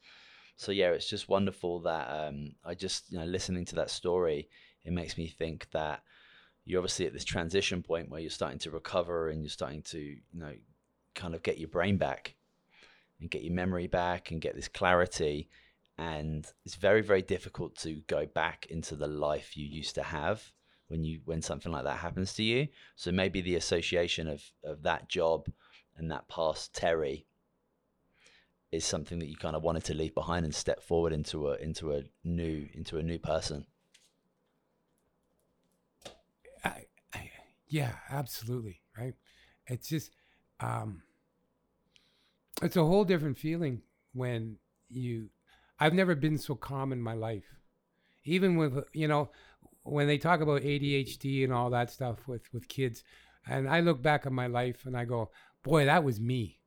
so 0.61 0.71
yeah 0.71 0.89
it's 0.89 1.09
just 1.09 1.29
wonderful 1.29 1.79
that 1.79 2.07
um, 2.09 2.51
i 2.63 2.73
just 2.73 3.11
you 3.11 3.17
know 3.17 3.25
listening 3.25 3.65
to 3.65 3.75
that 3.75 3.89
story 3.89 4.47
it 4.85 4.93
makes 4.93 5.17
me 5.17 5.27
think 5.27 5.67
that 5.71 6.01
you're 6.65 6.79
obviously 6.79 7.05
at 7.05 7.13
this 7.13 7.25
transition 7.25 7.81
point 7.81 8.09
where 8.09 8.19
you're 8.19 8.29
starting 8.29 8.59
to 8.59 8.71
recover 8.71 9.29
and 9.29 9.41
you're 9.41 9.49
starting 9.49 9.81
to 9.81 9.99
you 9.99 10.21
know 10.33 10.53
kind 11.15 11.35
of 11.35 11.43
get 11.43 11.57
your 11.57 11.67
brain 11.67 11.97
back 11.97 12.35
and 13.19 13.29
get 13.29 13.43
your 13.43 13.53
memory 13.53 13.87
back 13.87 14.31
and 14.31 14.41
get 14.41 14.55
this 14.55 14.67
clarity. 14.67 15.49
And 15.97 16.45
it's 16.65 16.75
very, 16.75 17.01
very 17.01 17.21
difficult 17.21 17.75
to 17.77 18.01
go 18.07 18.25
back 18.25 18.65
into 18.69 18.95
the 18.95 19.07
life 19.07 19.55
you 19.55 19.65
used 19.65 19.95
to 19.95 20.03
have 20.03 20.51
when 20.87 21.03
you 21.03 21.21
when 21.25 21.41
something 21.41 21.71
like 21.71 21.83
that 21.83 21.99
happens 21.99 22.33
to 22.33 22.43
you. 22.43 22.67
So 22.95 23.11
maybe 23.11 23.41
the 23.41 23.55
association 23.55 24.27
of 24.27 24.43
of 24.63 24.81
that 24.83 25.07
job 25.07 25.47
and 25.95 26.09
that 26.11 26.27
past 26.27 26.73
Terry 26.73 27.25
is 28.71 28.85
something 28.85 29.19
that 29.19 29.27
you 29.27 29.35
kind 29.35 29.55
of 29.55 29.63
wanted 29.63 29.83
to 29.85 29.93
leave 29.93 30.13
behind 30.13 30.45
and 30.45 30.55
step 30.55 30.81
forward 30.81 31.11
into 31.11 31.49
a 31.49 31.55
into 31.55 31.93
a 31.93 32.03
new 32.23 32.67
into 32.73 32.97
a 32.97 33.03
new 33.03 33.19
person. 33.19 33.65
I, 36.63 36.85
I, 37.13 37.31
yeah, 37.67 37.93
absolutely, 38.09 38.81
right. 38.97 39.13
It's 39.67 39.89
just 39.89 40.11
um, 40.59 41.03
it's 42.61 42.77
a 42.77 42.83
whole 42.85 43.03
different 43.03 43.37
feeling 43.37 43.81
when 44.13 44.57
you 44.89 45.29
I've 45.79 45.93
never 45.93 46.15
been 46.15 46.37
so 46.37 46.55
calm 46.55 46.93
in 46.93 47.01
my 47.01 47.13
life. 47.13 47.59
Even 48.23 48.55
with 48.55 48.83
you 48.93 49.07
know 49.07 49.29
when 49.83 50.07
they 50.07 50.17
talk 50.17 50.41
about 50.41 50.61
ADHD 50.61 51.43
and 51.43 51.51
all 51.51 51.69
that 51.71 51.91
stuff 51.91 52.27
with 52.27 52.43
with 52.53 52.67
kids 52.67 53.03
and 53.47 53.67
I 53.67 53.79
look 53.79 54.01
back 54.01 54.25
at 54.25 54.31
my 54.31 54.47
life 54.47 54.85
and 54.85 54.95
I 54.95 55.05
go, 55.05 55.31
"Boy, 55.63 55.85
that 55.85 56.03
was 56.03 56.19
me." 56.19 56.60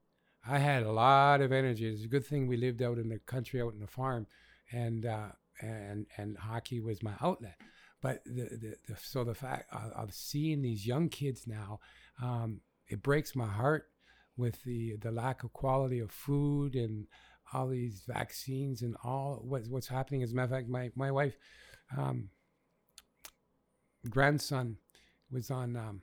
I 0.47 0.59
had 0.59 0.83
a 0.83 0.93
lot 0.93 1.41
of 1.41 1.53
energy. 1.53 1.89
It's 1.89 2.05
a 2.05 2.09
good 2.09 2.27
thing 2.27 2.47
we 2.47 2.57
lived 2.57 2.83
out 2.83 2.99
in 2.99 3.09
the 3.09 3.19
country, 3.19 3.63
out 3.63 3.73
in 3.73 3.81
the 3.81 3.87
farm, 3.87 4.27
and 4.71 5.07
uh, 5.07 5.29
and 5.61 6.07
and 6.17 6.37
hockey 6.37 6.81
was 6.81 7.03
my 7.03 7.15
outlet. 7.21 7.57
But 8.03 8.23
the, 8.27 8.43
the, 8.51 8.75
the 8.89 8.97
so 9.01 9.25
the 9.25 9.35
fact 9.35 9.73
of, 9.73 9.93
of 9.93 10.15
seeing 10.15 10.61
these 10.61 10.87
young 10.87 11.09
kids 11.09 11.47
now, 11.47 11.81
um, 12.23 12.61
it 12.89 13.03
breaks 13.03 13.35
my 13.35 13.47
heart 13.47 13.89
with 14.37 14.63
the 14.65 14.97
the 15.01 15.11
lack 15.11 15.45
of 15.45 15.53
quality 15.53 16.01
of 16.01 16.11
food 16.11 16.75
and 16.75 17.07
all 17.53 17.69
these 17.69 18.03
vaccines 18.07 18.83
and 18.83 18.97
all 19.03 19.41
what's 19.43 19.69
what's 19.69 19.89
happening. 19.89 20.23
As 20.23 20.33
a 20.33 20.35
matter 20.35 20.45
of 20.45 20.51
fact, 20.51 20.69
my 20.69 20.91
my 20.95 21.11
wife, 21.11 21.37
um, 21.97 22.29
grandson, 24.11 24.77
was 25.31 25.51
on 25.51 25.77
um, 25.77 26.03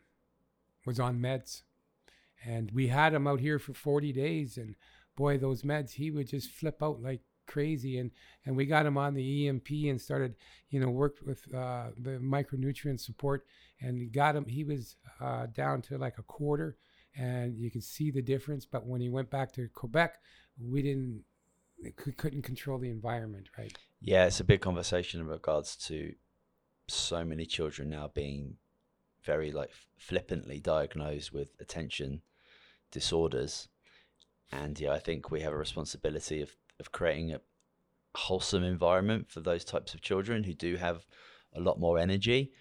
was 0.86 1.00
on 1.00 1.20
meds, 1.20 1.62
and 2.46 2.72
we 2.72 2.88
had 2.88 3.14
him 3.14 3.28
out 3.28 3.40
here 3.40 3.60
for 3.60 3.74
forty 3.74 4.12
days, 4.12 4.58
and 4.58 4.76
boy, 5.16 5.38
those 5.38 5.64
meds 5.64 5.92
he 5.94 6.12
would 6.12 6.28
just 6.28 6.52
flip 6.52 6.82
out 6.82 7.02
like 7.02 7.22
crazy 7.48 7.98
and 7.98 8.12
and 8.46 8.56
we 8.56 8.66
got 8.66 8.86
him 8.86 8.98
on 8.98 9.14
the 9.14 9.48
EMP 9.48 9.68
and 9.72 10.00
started 10.00 10.36
you 10.70 10.80
know 10.80 10.90
worked 10.90 11.22
with 11.26 11.44
uh, 11.54 11.88
the 11.98 12.12
micronutrient 12.12 13.00
support 13.00 13.46
and 13.82 14.14
got 14.14 14.36
him 14.36 14.46
he 14.46 14.64
was 14.64 14.96
uh, 15.20 15.48
down 15.48 15.82
to 15.82 15.98
like 15.98 16.18
a 16.18 16.24
quarter 16.24 16.78
and 17.16 17.58
you 17.58 17.70
can 17.70 17.82
see 17.82 18.12
the 18.12 18.22
difference. 18.22 18.66
But 18.66 18.86
when 18.86 19.02
he 19.02 19.10
went 19.10 19.30
back 19.30 19.52
to 19.54 19.68
Quebec, 19.70 20.16
we 20.60 20.82
didn't 20.82 21.24
couldn't 21.96 22.44
control 22.44 22.78
the 22.78 22.92
environment, 22.92 23.50
right? 23.58 23.76
Yeah, 24.02 24.26
it's 24.26 24.40
a 24.40 24.44
big 24.44 24.62
conversation 24.62 25.20
in 25.20 25.28
regards 25.28 25.76
to 25.88 26.14
so 26.88 27.26
many 27.26 27.46
children 27.46 27.90
now 27.90 28.12
being 28.14 28.58
very 29.24 29.52
like 29.52 29.72
flippantly 29.98 30.60
diagnosed 30.60 31.34
with 31.34 31.52
attention 31.60 32.22
disorders. 32.92 33.68
And 34.52 34.80
yeah, 34.80 34.92
I 34.92 35.00
think 35.00 35.32
we 35.32 35.42
have 35.42 35.54
a 35.54 35.58
responsibility 35.58 36.42
of, 36.42 36.52
of 36.80 36.92
creating 36.92 37.34
a 37.34 37.42
wholesome 38.16 38.64
environment 38.64 39.30
for 39.30 39.40
those 39.40 39.64
types 39.64 39.94
of 39.94 40.02
children 40.02 40.44
who 40.44 40.54
do 40.54 40.76
have 40.76 41.06
a 41.56 41.60
lot 41.60 41.80
more 41.80 41.98
energy. 41.98 42.52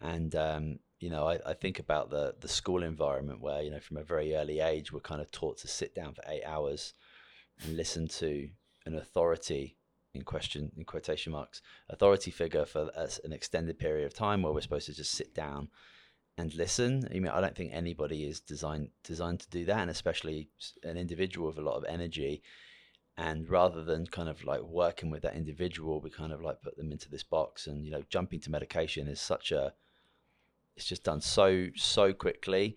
And 0.00 0.34
um, 0.34 0.78
you 1.00 1.10
know, 1.10 1.26
I, 1.26 1.38
I 1.44 1.54
think 1.54 1.78
about 1.78 2.10
the 2.10 2.34
the 2.40 2.48
school 2.48 2.82
environment 2.82 3.40
where 3.40 3.62
you 3.62 3.70
know 3.70 3.80
from 3.80 3.96
a 3.96 4.04
very 4.04 4.34
early 4.34 4.60
age 4.60 4.92
we're 4.92 5.00
kind 5.00 5.20
of 5.20 5.30
taught 5.30 5.58
to 5.58 5.68
sit 5.68 5.94
down 5.94 6.14
for 6.14 6.22
eight 6.28 6.44
hours 6.44 6.94
and 7.62 7.76
listen 7.76 8.06
to 8.08 8.48
an 8.86 8.94
authority 8.94 9.76
in 10.14 10.22
question 10.22 10.72
in 10.76 10.84
quotation 10.84 11.32
marks 11.32 11.62
authority 11.88 12.30
figure 12.30 12.64
for 12.64 12.90
an 13.24 13.32
extended 13.32 13.78
period 13.78 14.04
of 14.04 14.14
time 14.14 14.42
where 14.42 14.52
we're 14.52 14.60
supposed 14.60 14.86
to 14.86 14.94
just 14.94 15.12
sit 15.12 15.34
down 15.34 15.68
and 16.38 16.54
listen. 16.54 17.06
I 17.10 17.14
mean, 17.14 17.28
I 17.28 17.40
don't 17.40 17.56
think 17.56 17.72
anybody 17.72 18.24
is 18.24 18.40
designed 18.40 18.90
designed 19.04 19.40
to 19.40 19.50
do 19.50 19.64
that, 19.66 19.80
and 19.80 19.90
especially 19.90 20.48
an 20.82 20.96
individual 20.96 21.48
with 21.48 21.58
a 21.58 21.62
lot 21.62 21.76
of 21.76 21.84
energy. 21.84 22.42
And 23.16 23.48
rather 23.50 23.84
than 23.84 24.06
kind 24.06 24.28
of 24.30 24.44
like 24.44 24.62
working 24.62 25.10
with 25.10 25.22
that 25.22 25.36
individual, 25.36 26.00
we 26.00 26.10
kind 26.10 26.32
of 26.32 26.40
like 26.40 26.62
put 26.62 26.76
them 26.76 26.92
into 26.92 27.10
this 27.10 27.24
box, 27.24 27.66
and 27.66 27.84
you 27.84 27.90
know, 27.90 28.02
jumping 28.08 28.40
to 28.40 28.50
medication 28.50 29.08
is 29.08 29.20
such 29.20 29.52
a 29.52 29.74
it's 30.80 30.86
just 30.86 31.04
done 31.04 31.20
so 31.20 31.68
so 31.76 32.12
quickly 32.12 32.76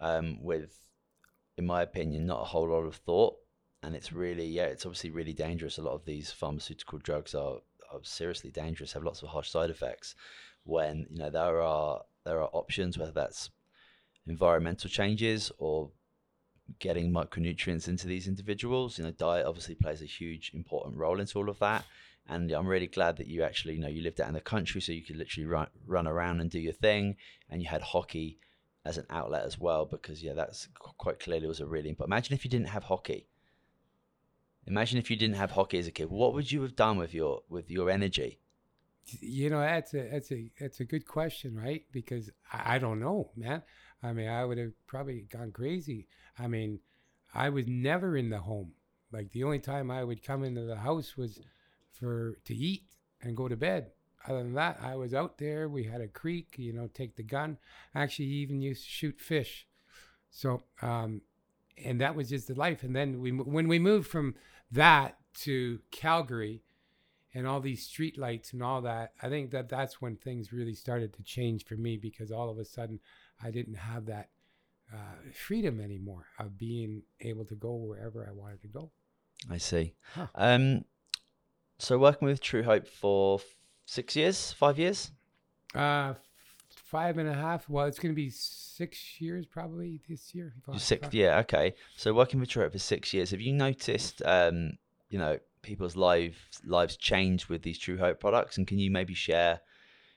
um, 0.00 0.42
with 0.42 0.80
in 1.56 1.64
my 1.66 1.82
opinion 1.82 2.26
not 2.26 2.42
a 2.42 2.44
whole 2.44 2.68
lot 2.68 2.84
of 2.84 2.96
thought 2.96 3.36
and 3.82 3.94
it's 3.94 4.12
really 4.12 4.46
yeah 4.46 4.64
it's 4.64 4.84
obviously 4.84 5.10
really 5.10 5.32
dangerous 5.32 5.78
a 5.78 5.82
lot 5.82 5.94
of 5.94 6.04
these 6.04 6.30
pharmaceutical 6.30 6.98
drugs 6.98 7.34
are, 7.34 7.58
are 7.90 8.00
seriously 8.02 8.50
dangerous 8.50 8.92
have 8.92 9.02
lots 9.02 9.22
of 9.22 9.28
harsh 9.30 9.48
side 9.48 9.70
effects 9.70 10.14
when 10.64 11.06
you 11.10 11.18
know 11.18 11.30
there 11.30 11.62
are 11.62 12.02
there 12.28 12.40
are 12.40 12.50
options 12.52 12.98
whether 12.98 13.12
that's 13.12 13.50
environmental 14.26 14.90
changes 14.90 15.50
or 15.58 15.90
getting 16.78 17.10
micronutrients 17.10 17.88
into 17.88 18.06
these 18.06 18.28
individuals 18.28 18.98
you 18.98 19.04
know 19.04 19.10
diet 19.12 19.46
obviously 19.46 19.74
plays 19.74 20.02
a 20.02 20.06
huge 20.06 20.52
important 20.54 20.96
role 20.96 21.18
into 21.18 21.38
all 21.38 21.48
of 21.48 21.58
that 21.58 21.84
and 22.28 22.52
I'm 22.52 22.66
really 22.66 22.86
glad 22.86 23.16
that 23.16 23.26
you 23.26 23.42
actually, 23.42 23.74
you 23.74 23.80
know, 23.80 23.88
you 23.88 24.02
lived 24.02 24.20
out 24.20 24.28
in 24.28 24.34
the 24.34 24.40
country, 24.40 24.80
so 24.80 24.92
you 24.92 25.02
could 25.02 25.16
literally 25.16 25.46
run 25.46 25.68
run 25.86 26.06
around 26.06 26.40
and 26.40 26.50
do 26.50 26.60
your 26.60 26.74
thing, 26.74 27.16
and 27.48 27.62
you 27.62 27.68
had 27.68 27.80
hockey 27.80 28.38
as 28.84 28.98
an 28.98 29.06
outlet 29.10 29.44
as 29.44 29.58
well, 29.58 29.86
because 29.86 30.22
yeah, 30.22 30.34
that's 30.34 30.68
quite 30.74 31.18
clearly 31.18 31.46
was 31.46 31.60
a 31.60 31.66
really 31.66 31.88
important. 31.88 32.12
Imagine 32.12 32.34
if 32.34 32.44
you 32.44 32.50
didn't 32.50 32.68
have 32.68 32.84
hockey. 32.84 33.26
Imagine 34.66 34.98
if 34.98 35.10
you 35.10 35.16
didn't 35.16 35.36
have 35.36 35.52
hockey 35.52 35.78
as 35.78 35.86
a 35.86 35.90
kid. 35.90 36.10
What 36.10 36.34
would 36.34 36.52
you 36.52 36.60
have 36.62 36.76
done 36.76 36.98
with 36.98 37.14
your 37.14 37.42
with 37.48 37.70
your 37.70 37.88
energy? 37.88 38.38
You 39.20 39.50
know, 39.50 39.60
that's 39.60 39.94
a 39.94 40.08
that's 40.10 40.32
a 40.32 40.50
that's 40.60 40.80
a 40.80 40.84
good 40.84 41.06
question, 41.06 41.56
right? 41.56 41.84
Because 41.92 42.30
I, 42.52 42.76
I 42.76 42.78
don't 42.78 43.00
know, 43.00 43.30
man. 43.36 43.62
I 44.02 44.12
mean, 44.12 44.28
I 44.28 44.44
would 44.44 44.58
have 44.58 44.72
probably 44.86 45.26
gone 45.32 45.52
crazy. 45.52 46.06
I 46.38 46.46
mean, 46.46 46.80
I 47.34 47.48
was 47.50 47.66
never 47.66 48.16
in 48.16 48.30
the 48.30 48.38
home. 48.38 48.72
Like 49.12 49.32
the 49.32 49.44
only 49.44 49.58
time 49.58 49.90
I 49.90 50.04
would 50.04 50.22
come 50.22 50.44
into 50.44 50.62
the 50.62 50.76
house 50.76 51.16
was 51.16 51.40
for 51.92 52.38
to 52.44 52.54
eat 52.54 52.84
and 53.22 53.36
go 53.36 53.48
to 53.48 53.56
bed. 53.56 53.92
Other 54.26 54.42
than 54.42 54.54
that, 54.54 54.78
I 54.82 54.96
was 54.96 55.14
out 55.14 55.38
there. 55.38 55.68
We 55.68 55.84
had 55.84 56.00
a 56.00 56.08
creek, 56.08 56.54
you 56.56 56.72
know, 56.72 56.88
take 56.92 57.16
the 57.16 57.22
gun. 57.22 57.58
Actually, 57.94 58.26
even 58.26 58.60
used 58.60 58.84
to 58.84 58.90
shoot 58.90 59.20
fish. 59.20 59.66
So, 60.30 60.62
um, 60.82 61.22
and 61.82 62.00
that 62.00 62.14
was 62.14 62.28
just 62.28 62.48
the 62.48 62.54
life. 62.54 62.82
And 62.82 62.94
then 62.94 63.20
we, 63.20 63.30
when 63.30 63.68
we 63.68 63.78
moved 63.78 64.08
from 64.08 64.34
that 64.70 65.16
to 65.40 65.80
Calgary, 65.90 66.62
and 67.38 67.46
all 67.46 67.60
these 67.60 67.86
street 67.86 68.18
lights 68.18 68.52
and 68.52 68.64
all 68.64 68.82
that, 68.82 69.12
I 69.22 69.28
think 69.28 69.52
that 69.52 69.68
that's 69.68 70.02
when 70.02 70.16
things 70.16 70.52
really 70.52 70.74
started 70.74 71.12
to 71.14 71.22
change 71.22 71.64
for 71.64 71.76
me 71.76 71.96
because 71.96 72.32
all 72.32 72.50
of 72.50 72.58
a 72.58 72.64
sudden 72.64 72.98
I 73.40 73.52
didn't 73.52 73.76
have 73.76 74.06
that 74.06 74.30
uh, 74.92 75.30
freedom 75.32 75.80
anymore 75.80 76.26
of 76.40 76.58
being 76.58 77.02
able 77.20 77.44
to 77.44 77.54
go 77.54 77.74
wherever 77.74 78.26
I 78.28 78.32
wanted 78.32 78.60
to 78.62 78.66
go. 78.66 78.90
I 79.48 79.58
see. 79.58 79.94
Huh. 80.14 80.26
Um, 80.34 80.84
so 81.78 81.96
working 81.96 82.26
with 82.26 82.40
True 82.40 82.64
Hope 82.64 82.88
for 82.88 83.38
six 83.86 84.16
years, 84.16 84.50
five 84.50 84.76
years. 84.76 85.12
Uh, 85.76 86.14
five 86.86 87.18
and 87.18 87.28
a 87.28 87.34
half. 87.34 87.68
Well, 87.68 87.86
it's 87.86 88.00
going 88.00 88.12
to 88.12 88.16
be 88.16 88.30
six 88.30 89.20
years 89.20 89.46
probably 89.46 90.00
this 90.08 90.34
year. 90.34 90.54
Six, 90.76 91.06
yeah, 91.12 91.38
okay. 91.38 91.74
So 91.96 92.12
working 92.12 92.40
with 92.40 92.48
True 92.48 92.64
Hope 92.64 92.72
for 92.72 92.80
six 92.80 93.14
years, 93.14 93.30
have 93.30 93.40
you 93.40 93.52
noticed, 93.52 94.22
um, 94.24 94.72
you 95.08 95.20
know, 95.20 95.38
people's 95.68 95.96
lives 95.96 96.36
lives 96.64 96.96
change 96.96 97.48
with 97.48 97.62
these 97.62 97.78
True 97.78 97.98
Hope 97.98 98.20
products? 98.20 98.56
And 98.56 98.66
can 98.66 98.78
you 98.78 98.90
maybe 98.90 99.14
share 99.14 99.60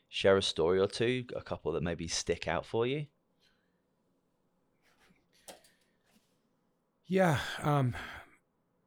share 0.09 0.37
a 0.37 0.41
story 0.41 0.79
or 0.79 0.87
two, 0.87 1.25
a 1.35 1.41
couple 1.41 1.71
that 1.73 1.83
maybe 1.83 2.07
stick 2.07 2.47
out 2.47 2.65
for 2.65 2.87
you? 2.87 3.05
Yeah, 7.05 7.39
um, 7.61 7.93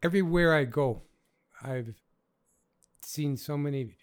everywhere 0.02 0.54
I 0.54 0.64
go, 0.64 1.02
I've 1.62 1.94
seen 3.02 3.36
so 3.36 3.58
many 3.58 3.96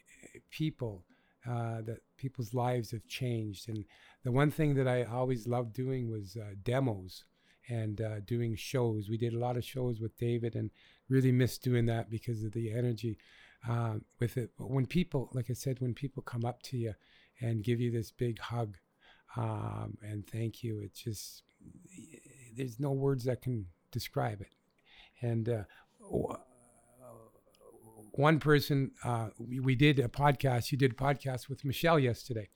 people 0.52 1.04
uh, 1.50 1.82
that 1.82 2.02
people's 2.17 2.54
lives 2.54 2.91
have 2.91 3.08
changed. 3.08 3.67
And 3.67 3.84
the 4.24 4.32
one 4.32 4.52
thing 4.52 4.76
that 4.76 4.88
I 4.88 5.04
always 5.04 5.47
loved 5.47 5.74
doing 5.74 6.12
was 6.12 6.38
uh, 6.38 6.54
demos 6.63 7.26
and 7.67 8.00
uh, 8.00 8.19
doing 8.19 8.56
shows. 8.56 9.10
We 9.10 9.17
did 9.17 9.34
a 9.34 9.39
lot 9.39 9.58
of 9.58 9.65
shows 9.65 10.00
with 10.00 10.15
David 10.17 10.56
and 10.56 10.69
really 11.12 11.32
miss 11.32 11.58
doing 11.58 11.86
that 11.88 12.10
because 12.10 12.43
of 12.43 12.54
the 12.54 12.71
energy 12.71 13.17
um, 13.67 14.04
with 14.19 14.38
it. 14.38 14.52
But 14.58 14.71
when 14.71 14.86
people, 14.86 15.30
like 15.34 15.50
I 15.50 15.54
said, 15.54 15.82
when 15.82 15.93
people 15.93 16.24
come 16.24 16.45
up 16.45 16.63
to 16.63 16.78
you 16.78 16.93
and 17.41 17.63
give 17.63 17.80
you 17.80 17.91
this 17.91 18.12
big 18.12 18.39
hug 18.39 18.78
um, 19.36 19.97
and 20.02 20.26
thank 20.26 20.63
you, 20.63 20.80
it 20.80 20.95
just, 20.95 21.43
there's 22.56 22.80
no 22.80 22.91
words 22.91 23.26
that 23.26 23.41
can 23.41 23.65
describe 23.91 24.41
it. 24.41 24.56
And 25.21 25.50
uh, 25.50 25.63
one 28.13 28.39
person, 28.39 28.91
uh, 29.04 29.30
we, 29.38 29.60
we, 29.60 29.76
did 29.76 30.00
a 30.00 30.08
podcast. 30.08 30.71
You 30.71 30.78
did 30.78 30.93
a 30.93 30.95
podcast 30.95 31.50
with 31.50 31.65
Michelle 31.65 32.00
yesterday. 32.00 32.50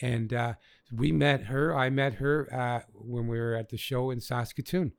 And 0.00 0.32
uh, 0.32 0.54
we 0.90 1.12
met 1.12 1.44
her. 1.44 1.76
I 1.76 1.90
met 1.90 2.14
her 2.14 2.48
uh, 2.52 2.80
when 2.94 3.28
we 3.28 3.38
were 3.38 3.54
at 3.54 3.68
the 3.68 3.76
show 3.76 4.10
in 4.10 4.20
Saskatoon 4.20 4.92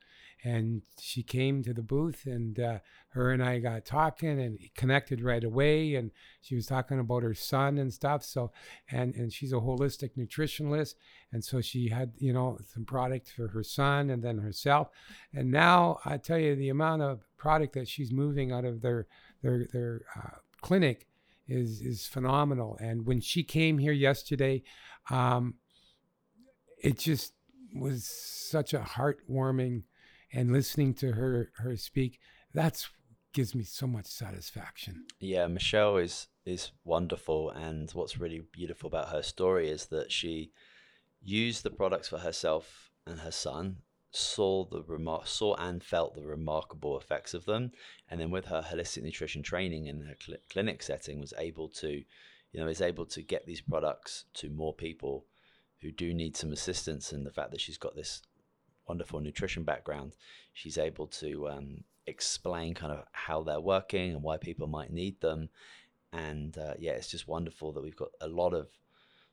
and 0.44 0.82
she 1.00 1.22
came 1.22 1.64
to 1.64 1.74
the 1.74 1.82
booth 1.82 2.26
and 2.26 2.60
uh, 2.60 2.80
her 3.10 3.32
and 3.32 3.44
i 3.44 3.60
got 3.60 3.86
talking 3.86 4.40
and 4.40 4.60
connected 4.76 5.22
right 5.22 5.44
away 5.44 5.96
and 5.96 6.12
she 6.42 6.56
was 6.56 6.66
talking 6.66 7.00
about 7.00 7.24
her 7.24 7.34
son 7.34 7.78
and 7.78 7.94
stuff 7.94 8.24
so 8.24 8.52
and 8.90 9.14
and 9.16 9.32
she's 9.32 9.54
a 9.54 9.58
holistic 9.58 10.12
nutritionalist 10.18 10.96
and 11.32 11.44
so 11.44 11.62
she 11.62 11.90
had 11.90 12.12
you 12.18 12.34
know 12.34 12.58
some 12.74 12.86
product 12.86 13.32
for 13.32 13.50
her 13.50 13.64
son 13.64 14.10
and 14.10 14.24
then 14.24 14.38
herself 14.38 14.90
and 15.34 15.52
now 15.52 16.00
i 16.06 16.18
tell 16.18 16.38
you 16.38 16.56
the 16.56 16.70
amount 16.70 17.02
of 17.02 17.22
product 17.38 17.74
that 17.74 17.88
she's 17.88 18.12
moving 18.12 18.52
out 18.52 18.66
of 18.66 18.82
their 18.82 19.08
their 19.42 19.68
their 19.72 20.02
uh, 20.16 20.38
clinic 20.62 21.08
is 21.48 21.82
is 21.82 22.08
phenomenal 22.08 22.78
and 22.80 23.06
when 23.06 23.20
she 23.20 23.44
came 23.44 23.78
here 23.78 23.92
yesterday 23.92 24.62
um, 25.10 25.56
it 26.84 26.98
just 26.98 27.34
was 27.74 28.06
such 28.06 28.74
a 28.74 28.80
heartwarming 28.80 29.84
and 30.34 30.52
listening 30.52 30.94
to 30.94 31.13
her 31.13 31.52
her 31.58 31.76
speak 31.78 32.20
that's 32.54 32.89
gives 33.34 33.56
me 33.56 33.63
so 33.63 33.88
much 33.88 34.06
satisfaction. 34.06 35.06
Yeah 35.20 35.48
michelle 35.48 35.98
is 35.98 36.28
is 36.46 36.72
wonderful 36.84 37.50
and 37.52 37.89
what's 37.91 38.20
really 38.20 38.41
beautiful 38.52 38.88
about 38.88 39.10
her 39.10 39.22
story 39.22 39.70
is 39.70 39.86
that 39.88 40.12
she 40.12 40.52
used 41.22 41.63
the 41.63 41.70
products 41.70 42.10
for 42.10 42.17
herself 42.17 42.91
and 43.06 43.20
her 43.20 43.32
son 43.32 43.78
saw 44.12 44.65
the 44.65 44.84
remar- 44.84 45.26
saw 45.26 45.56
and 45.56 45.84
felt 45.84 46.15
the 46.15 46.26
remarkable 46.26 46.98
effects 46.98 47.34
of 47.34 47.46
them 47.46 47.72
and 48.10 48.20
then 48.20 48.30
with 48.30 48.46
her 48.46 48.62
holistic 48.62 49.04
nutrition 49.04 49.41
training 49.41 49.86
in 49.86 50.02
her 50.02 50.15
cl- 50.20 50.38
clinic 50.50 50.84
setting 50.84 51.20
was 51.22 51.34
able 51.38 51.70
to 51.70 52.04
you 52.52 52.60
know 52.60 52.67
is 52.67 52.82
able 52.82 53.06
to 53.06 53.22
get 53.22 53.46
these 53.46 53.62
products 53.62 54.26
to 54.34 54.50
more 54.50 54.74
people 54.74 55.26
who 55.82 55.91
do 55.91 56.13
need 56.13 56.36
some 56.36 56.52
assistance 56.52 57.12
and 57.12 57.26
the 57.26 57.32
fact 57.32 57.52
that 57.52 57.62
she's 57.62 57.78
got 57.78 57.96
this 57.96 58.22
wonderful 58.88 59.20
nutrition 59.20 59.63
background, 59.63 60.15
she's 60.54 60.78
able 60.78 61.08
to 61.08 61.50
um, 61.50 61.84
explain 62.08 62.74
kind 62.74 62.91
of 62.91 63.06
how 63.12 63.44
they're 63.44 63.60
working 63.60 64.12
and 64.12 64.24
why 64.24 64.38
people 64.38 64.67
might 64.67 64.91
need 64.91 65.20
them. 65.22 65.50
And 66.13 66.58
uh, 66.58 66.74
yeah, 66.78 66.91
it's 66.91 67.10
just 67.10 67.28
wonderful 67.28 67.72
that 67.74 67.84
we've 67.84 67.96
got 67.96 68.10
a 68.20 68.28
lot 68.28 68.54
of 68.54 68.67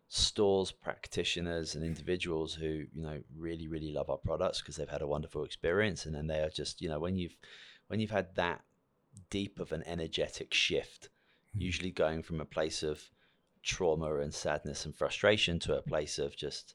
stores, 0.09 0.71
practitioners, 0.71 1.75
and 1.75 1.85
individuals 1.85 2.55
who 2.55 2.85
you 2.95 3.03
know 3.03 3.21
really 3.37 3.69
really 3.69 3.93
love 3.93 4.11
our 4.11 4.17
products 4.17 4.61
because 4.61 4.77
they've 4.77 4.89
had 4.89 5.03
a 5.03 5.07
wonderful 5.07 5.45
experience, 5.45 6.07
and 6.07 6.15
then 6.15 6.27
they 6.27 6.41
are 6.41 6.51
just 6.51 6.81
you 6.81 6.89
know 6.89 7.01
when 7.01 7.17
you've 7.17 7.37
when 7.89 8.01
you've 8.01 8.11
had 8.11 8.35
that 8.37 8.63
deep 9.31 9.59
of 9.59 9.73
an 9.73 9.83
energetic 9.87 10.55
shift, 10.55 11.09
mm-hmm. 11.51 11.63
usually 11.63 11.91
going 11.91 12.23
from 12.23 12.41
a 12.41 12.45
place 12.45 12.83
of 12.83 13.03
trauma 13.63 14.17
and 14.19 14.33
sadness 14.33 14.87
and 14.87 14.95
frustration 14.95 15.59
to 15.59 15.77
a 15.77 15.83
place 15.83 16.19
of 16.19 16.37
just 16.37 16.75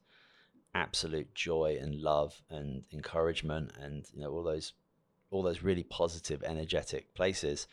absolute 0.75 1.33
joy 1.35 1.77
and 1.79 1.95
love 2.01 2.41
and 2.49 2.83
encouragement 2.91 3.71
and 3.79 4.05
you 4.13 4.21
know 4.21 4.31
all 4.31 4.43
those 4.43 4.73
all 5.29 5.43
those 5.43 5.61
really 5.61 5.83
positive 5.83 6.41
energetic 6.43 7.13
places 7.13 7.67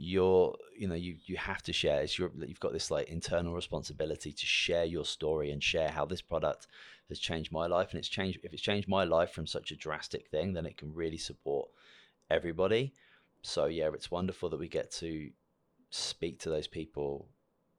you're 0.00 0.56
you 0.76 0.86
know 0.86 0.94
you 0.94 1.16
you 1.26 1.36
have 1.36 1.60
to 1.60 1.72
share. 1.72 2.00
It's 2.02 2.16
your 2.16 2.30
you've 2.46 2.60
got 2.60 2.72
this 2.72 2.90
like 2.90 3.08
internal 3.08 3.52
responsibility 3.52 4.32
to 4.32 4.46
share 4.46 4.84
your 4.84 5.04
story 5.04 5.50
and 5.50 5.60
share 5.62 5.88
how 5.88 6.04
this 6.04 6.22
product 6.22 6.68
has 7.08 7.18
changed 7.18 7.50
my 7.50 7.66
life. 7.66 7.90
And 7.90 7.98
it's 7.98 8.08
changed 8.08 8.38
if 8.44 8.52
it's 8.52 8.62
changed 8.62 8.88
my 8.88 9.02
life 9.02 9.32
from 9.32 9.48
such 9.48 9.72
a 9.72 9.76
drastic 9.76 10.28
thing 10.28 10.52
then 10.52 10.66
it 10.66 10.76
can 10.76 10.94
really 10.94 11.18
support 11.18 11.68
everybody. 12.30 12.94
So 13.42 13.66
yeah 13.66 13.90
it's 13.92 14.10
wonderful 14.10 14.48
that 14.50 14.60
we 14.60 14.68
get 14.68 14.92
to 14.92 15.30
speak 15.90 16.38
to 16.40 16.50
those 16.50 16.68
people 16.68 17.26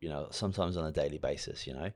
you 0.02 0.10
know 0.10 0.28
sometimes 0.32 0.76
on 0.76 0.88
a 0.88 0.92
daily 0.92 1.20
basis 1.20 1.66
you 1.66 1.74
know? 1.74 1.92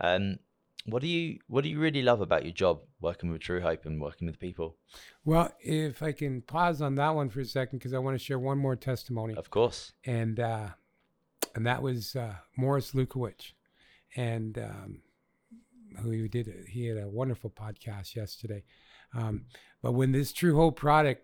Um 0.00 0.38
what 0.86 1.02
do 1.02 1.08
you 1.08 1.38
What 1.46 1.64
do 1.64 1.70
you 1.70 1.78
really 1.78 2.02
love 2.02 2.20
about 2.20 2.44
your 2.44 2.52
job, 2.52 2.80
working 3.00 3.30
with 3.30 3.42
True 3.42 3.60
Hope 3.60 3.86
and 3.86 4.00
working 4.00 4.26
with 4.26 4.38
people? 4.38 4.76
Well, 5.24 5.52
if 5.60 6.02
I 6.02 6.12
can 6.12 6.42
pause 6.42 6.80
on 6.80 6.94
that 6.96 7.14
one 7.14 7.28
for 7.28 7.40
a 7.40 7.44
second, 7.44 7.78
because 7.78 7.92
I 7.92 7.98
want 7.98 8.18
to 8.18 8.24
share 8.24 8.38
one 8.38 8.58
more 8.58 8.76
testimony. 8.76 9.34
Of 9.34 9.50
course. 9.50 9.92
And 10.04 10.40
uh, 10.40 10.68
and 11.54 11.66
that 11.66 11.82
was 11.82 12.16
uh, 12.16 12.34
Morris 12.56 12.92
Lukowich, 12.92 13.52
and 14.16 14.58
um, 14.58 15.02
who 16.02 16.28
did 16.28 16.48
he 16.68 16.86
had 16.86 16.98
a 16.98 17.08
wonderful 17.08 17.50
podcast 17.50 18.16
yesterday. 18.16 18.64
Um, 19.14 19.46
but 19.82 19.92
when 19.92 20.12
this 20.12 20.32
True 20.32 20.56
Hope 20.56 20.76
product 20.76 21.22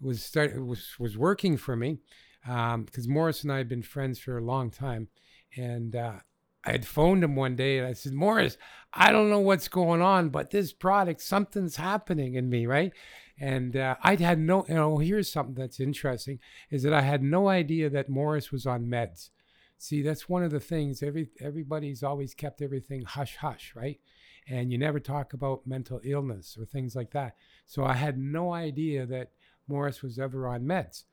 was 0.00 0.22
start 0.22 0.64
was 0.64 0.98
was 0.98 1.16
working 1.16 1.56
for 1.56 1.76
me, 1.76 1.98
because 2.42 3.06
um, 3.06 3.12
Morris 3.12 3.42
and 3.42 3.52
I 3.52 3.58
had 3.58 3.68
been 3.68 3.82
friends 3.82 4.18
for 4.18 4.36
a 4.36 4.44
long 4.44 4.70
time, 4.70 5.08
and 5.56 5.96
uh, 5.96 6.18
I 6.64 6.72
had 6.72 6.86
phoned 6.86 7.24
him 7.24 7.36
one 7.36 7.56
day 7.56 7.78
and 7.78 7.86
I 7.86 7.92
said, 7.92 8.12
Morris, 8.12 8.58
I 8.92 9.12
don't 9.12 9.30
know 9.30 9.40
what's 9.40 9.68
going 9.68 10.02
on, 10.02 10.28
but 10.30 10.50
this 10.50 10.72
product, 10.72 11.20
something's 11.20 11.76
happening 11.76 12.34
in 12.34 12.50
me, 12.50 12.66
right? 12.66 12.92
And 13.40 13.76
uh, 13.76 13.96
I 14.02 14.16
had 14.16 14.38
no, 14.38 14.66
you 14.68 14.74
know, 14.74 14.98
here's 14.98 15.30
something 15.30 15.54
that's 15.54 15.78
interesting 15.80 16.40
is 16.70 16.82
that 16.82 16.92
I 16.92 17.02
had 17.02 17.22
no 17.22 17.48
idea 17.48 17.88
that 17.90 18.08
Morris 18.08 18.50
was 18.50 18.66
on 18.66 18.86
meds. 18.86 19.30
See, 19.78 20.02
that's 20.02 20.28
one 20.28 20.42
of 20.42 20.50
the 20.50 20.58
things. 20.58 21.04
Every 21.04 21.28
everybody's 21.40 22.02
always 22.02 22.34
kept 22.34 22.60
everything 22.60 23.04
hush 23.04 23.36
hush, 23.36 23.72
right? 23.76 24.00
And 24.48 24.72
you 24.72 24.78
never 24.78 24.98
talk 24.98 25.32
about 25.32 25.66
mental 25.66 26.00
illness 26.02 26.56
or 26.58 26.64
things 26.64 26.96
like 26.96 27.12
that. 27.12 27.36
So 27.64 27.84
I 27.84 27.92
had 27.92 28.18
no 28.18 28.52
idea 28.52 29.06
that 29.06 29.30
Morris 29.68 30.02
was 30.02 30.18
ever 30.18 30.48
on 30.48 30.62
meds. 30.62 31.04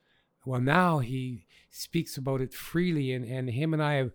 Well, 0.46 0.62
now 0.62 1.00
he 1.00 1.46
speaks 1.70 2.18
about 2.18 2.42
it 2.42 2.54
freely, 2.54 3.12
and, 3.12 3.26
and 3.26 3.50
him 3.50 3.74
and 3.74 3.84
I 3.84 3.96
have 3.96 4.12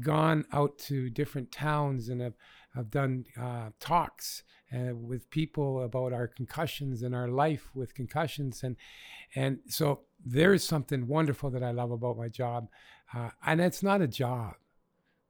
gone 0.00 0.44
out 0.52 0.78
to 0.78 1.10
different 1.10 1.52
towns 1.52 2.08
and 2.08 2.20
have, 2.20 2.34
have 2.74 2.90
done 2.90 3.26
uh, 3.38 3.70
talks 3.80 4.42
uh, 4.74 4.94
with 4.94 5.28
people 5.30 5.82
about 5.82 6.12
our 6.12 6.26
concussions 6.26 7.02
and 7.02 7.14
our 7.14 7.28
life 7.28 7.68
with 7.74 7.94
concussions. 7.94 8.62
And 8.62 8.76
and 9.34 9.58
so 9.68 10.00
there's 10.24 10.64
something 10.64 11.06
wonderful 11.06 11.50
that 11.50 11.62
I 11.62 11.72
love 11.72 11.90
about 11.90 12.16
my 12.16 12.28
job 12.28 12.68
uh, 13.12 13.30
and 13.44 13.60
it's 13.60 13.82
not 13.82 14.00
a 14.00 14.06
job 14.06 14.54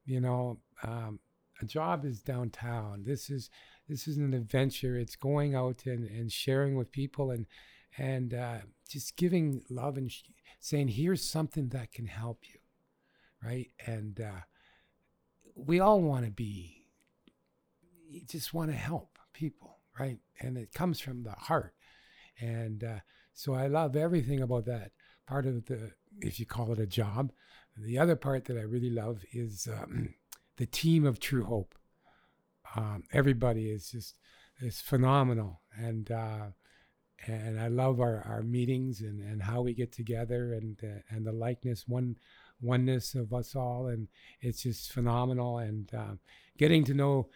you 0.05 0.19
know 0.21 0.59
um, 0.83 1.19
a 1.61 1.65
job 1.65 2.05
is 2.05 2.21
downtown. 2.21 3.03
This 3.05 3.29
is 3.29 3.49
this 3.87 4.07
is 4.07 4.17
an 4.17 4.33
adventure. 4.33 4.97
It's 4.97 5.15
going 5.15 5.55
out 5.55 5.83
and, 5.85 6.05
and 6.05 6.31
sharing 6.31 6.75
with 6.75 6.91
people 6.91 7.31
and 7.31 7.45
and 7.97 8.33
uh, 8.33 8.57
just 8.89 9.15
giving 9.17 9.63
love 9.69 9.97
and 9.97 10.11
sh- 10.11 10.23
saying 10.59 10.87
here's 10.89 11.23
something 11.23 11.69
that 11.69 11.91
can 11.91 12.05
help 12.05 12.39
you 12.43 12.59
right 13.43 13.71
and 13.85 14.21
uh, 14.21 14.41
we 15.55 15.79
all 15.79 16.01
want 16.01 16.25
to 16.25 16.31
be, 16.31 16.85
you 18.09 18.21
just 18.27 18.53
want 18.53 18.71
to 18.71 18.77
help 18.77 19.17
people, 19.33 19.79
right? 19.99 20.17
And 20.39 20.57
it 20.57 20.73
comes 20.73 20.99
from 20.99 21.23
the 21.23 21.31
heart. 21.31 21.73
And 22.39 22.83
uh, 22.83 22.99
so 23.33 23.53
I 23.53 23.67
love 23.67 23.95
everything 23.95 24.41
about 24.41 24.65
that 24.65 24.91
part 25.27 25.45
of 25.45 25.65
the, 25.65 25.91
if 26.19 26.39
you 26.39 26.45
call 26.45 26.71
it 26.71 26.79
a 26.79 26.87
job. 26.87 27.31
The 27.77 27.97
other 27.97 28.15
part 28.15 28.45
that 28.45 28.57
I 28.57 28.61
really 28.61 28.89
love 28.89 29.23
is 29.31 29.67
um, 29.71 30.15
the 30.57 30.65
team 30.65 31.05
of 31.05 31.19
True 31.19 31.45
Hope. 31.45 31.75
Um, 32.75 33.03
everybody 33.11 33.69
is 33.69 33.91
just 33.91 34.15
is 34.59 34.81
phenomenal, 34.81 35.61
and 35.77 36.09
uh, 36.09 36.47
and 37.27 37.59
I 37.59 37.67
love 37.67 37.99
our, 37.99 38.23
our 38.27 38.43
meetings 38.43 39.01
and, 39.01 39.21
and 39.21 39.41
how 39.41 39.61
we 39.61 39.73
get 39.73 39.91
together 39.91 40.53
and 40.53 40.77
uh, 40.83 40.99
and 41.09 41.25
the 41.25 41.31
likeness 41.31 41.85
one 41.87 42.17
oneness 42.61 43.13
of 43.15 43.33
us 43.33 43.55
all, 43.55 43.87
and 43.87 44.07
it's 44.41 44.63
just 44.63 44.91
phenomenal. 44.91 45.57
And 45.57 45.93
uh, 45.93 46.15
getting 46.57 46.83
to 46.85 46.93
know 46.93 47.29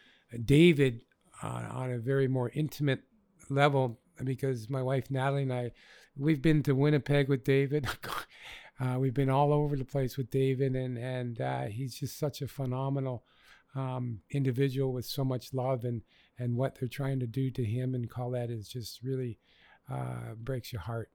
David 0.46 1.02
on, 1.44 1.66
on 1.66 1.92
a 1.92 2.00
very 2.00 2.28
more 2.28 2.52
intimate 2.54 3.02
level 3.50 4.00
because 4.24 4.70
my 4.70 4.82
wife 4.82 5.12
Natalie 5.12 5.44
and 5.44 5.54
I, 5.54 5.72
we've 6.18 6.42
been 6.42 6.64
to 6.64 6.74
Winnipeg 6.74 7.30
with 7.30 7.44
David. 7.44 7.88
uh, 8.80 8.98
we've 9.00 9.14
been 9.14 9.30
all 9.30 9.54
over 9.54 9.76
the 9.76 9.86
place 9.86 10.18
with 10.18 10.30
David, 10.30 10.76
and 10.76 10.98
and 10.98 11.42
uh, 11.42 11.64
he's 11.66 11.96
just 11.96 12.18
such 12.18 12.42
a 12.42 12.48
phenomenal 12.48 13.24
um, 13.76 14.22
individual 14.32 14.94
with 14.94 15.06
so 15.06 15.24
much 15.24 15.54
love, 15.54 15.84
and 15.84 16.02
and 16.40 16.56
what 16.56 16.78
they're 16.80 16.90
trying 16.90 17.20
to 17.20 17.28
do 17.28 17.50
to 17.52 17.64
him 17.64 17.96
and 17.96 18.10
Colette 18.10 18.52
is 18.52 18.68
just 18.68 19.02
really 19.04 19.40
uh, 19.90 20.34
breaks 20.38 20.72
your 20.72 20.82
heart 20.82 21.10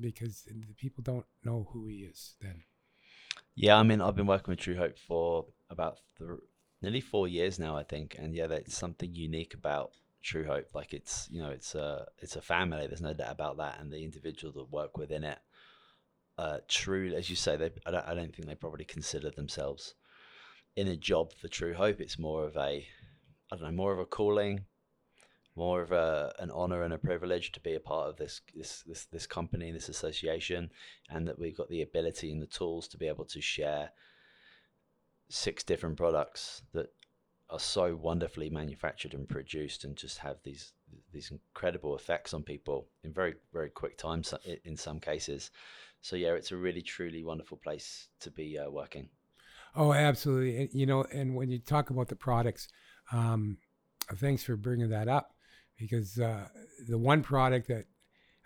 because 0.00 0.44
the 0.46 0.74
people 0.74 1.02
don't 1.02 1.26
know 1.44 1.68
who 1.72 1.86
he 1.86 1.98
is 1.98 2.36
then. 2.40 2.64
Yeah, 3.54 3.76
I 3.76 3.82
mean, 3.82 4.00
I've 4.00 4.16
been 4.16 4.26
working 4.26 4.52
with 4.52 4.58
True 4.58 4.76
Hope 4.76 4.98
for 4.98 5.46
about 5.70 6.00
th- 6.18 6.30
nearly 6.82 7.00
four 7.00 7.28
years 7.28 7.58
now, 7.58 7.76
I 7.76 7.84
think, 7.84 8.16
and 8.18 8.34
yeah, 8.34 8.46
there's 8.46 8.74
something 8.74 9.14
unique 9.14 9.54
about 9.54 9.92
True 10.22 10.44
Hope. 10.44 10.74
Like 10.74 10.92
it's 10.92 11.28
you 11.30 11.40
know 11.40 11.50
it's 11.50 11.74
a 11.74 12.06
it's 12.18 12.36
a 12.36 12.42
family. 12.42 12.86
There's 12.86 13.00
no 13.00 13.14
doubt 13.14 13.32
about 13.32 13.58
that, 13.58 13.78
and 13.80 13.92
the 13.92 14.02
individuals 14.02 14.54
that 14.56 14.72
work 14.72 14.96
within 14.96 15.24
it. 15.24 15.38
Uh, 16.36 16.58
true, 16.66 17.14
as 17.14 17.30
you 17.30 17.36
say, 17.36 17.56
they 17.56 17.70
I 17.86 17.92
don't, 17.92 18.08
I 18.08 18.14
don't 18.14 18.34
think 18.34 18.48
they 18.48 18.56
probably 18.56 18.84
consider 18.84 19.30
themselves 19.30 19.94
in 20.74 20.88
a 20.88 20.96
job 20.96 21.32
for 21.34 21.46
True 21.46 21.74
Hope. 21.74 22.00
It's 22.00 22.18
more 22.18 22.44
of 22.44 22.56
a 22.56 22.86
I 23.52 23.56
don't 23.56 23.62
know, 23.62 23.70
more 23.70 23.92
of 23.92 24.00
a 24.00 24.06
calling, 24.06 24.64
more 25.56 25.82
of 25.82 25.92
a 25.92 26.34
an 26.38 26.50
honor 26.50 26.82
and 26.82 26.92
a 26.92 26.98
privilege 26.98 27.52
to 27.52 27.60
be 27.60 27.74
a 27.74 27.80
part 27.80 28.08
of 28.08 28.16
this 28.16 28.40
this 28.54 28.82
this 28.86 29.04
this 29.06 29.26
company, 29.26 29.70
this 29.70 29.88
association, 29.88 30.70
and 31.10 31.28
that 31.28 31.38
we've 31.38 31.56
got 31.56 31.68
the 31.68 31.82
ability 31.82 32.32
and 32.32 32.42
the 32.42 32.46
tools 32.46 32.88
to 32.88 32.98
be 32.98 33.06
able 33.06 33.24
to 33.24 33.40
share 33.40 33.90
six 35.28 35.62
different 35.62 35.96
products 35.96 36.62
that 36.72 36.88
are 37.50 37.60
so 37.60 37.94
wonderfully 37.94 38.50
manufactured 38.50 39.14
and 39.14 39.28
produced 39.28 39.84
and 39.84 39.96
just 39.96 40.18
have 40.18 40.36
these 40.42 40.72
these 41.12 41.30
incredible 41.30 41.94
effects 41.94 42.34
on 42.34 42.42
people 42.42 42.88
in 43.02 43.12
very 43.12 43.34
very 43.52 43.70
quick 43.70 43.96
time 43.96 44.22
in 44.64 44.76
some 44.76 44.98
cases. 44.98 45.50
So 46.00 46.16
yeah 46.16 46.32
it's 46.32 46.52
a 46.52 46.56
really 46.56 46.82
truly 46.82 47.22
wonderful 47.22 47.58
place 47.58 48.08
to 48.20 48.30
be 48.30 48.58
uh, 48.58 48.70
working. 48.70 49.08
Oh 49.76 49.92
absolutely. 49.92 50.68
You 50.72 50.86
know 50.86 51.04
and 51.12 51.36
when 51.36 51.50
you 51.50 51.58
talk 51.58 51.90
about 51.90 52.08
the 52.08 52.16
products 52.16 52.68
um, 53.12 53.58
thanks 54.16 54.42
for 54.42 54.56
bringing 54.56 54.90
that 54.90 55.08
up 55.08 55.33
because 55.78 56.18
uh, 56.18 56.48
the 56.86 56.98
one 56.98 57.22
product 57.22 57.68
that 57.68 57.84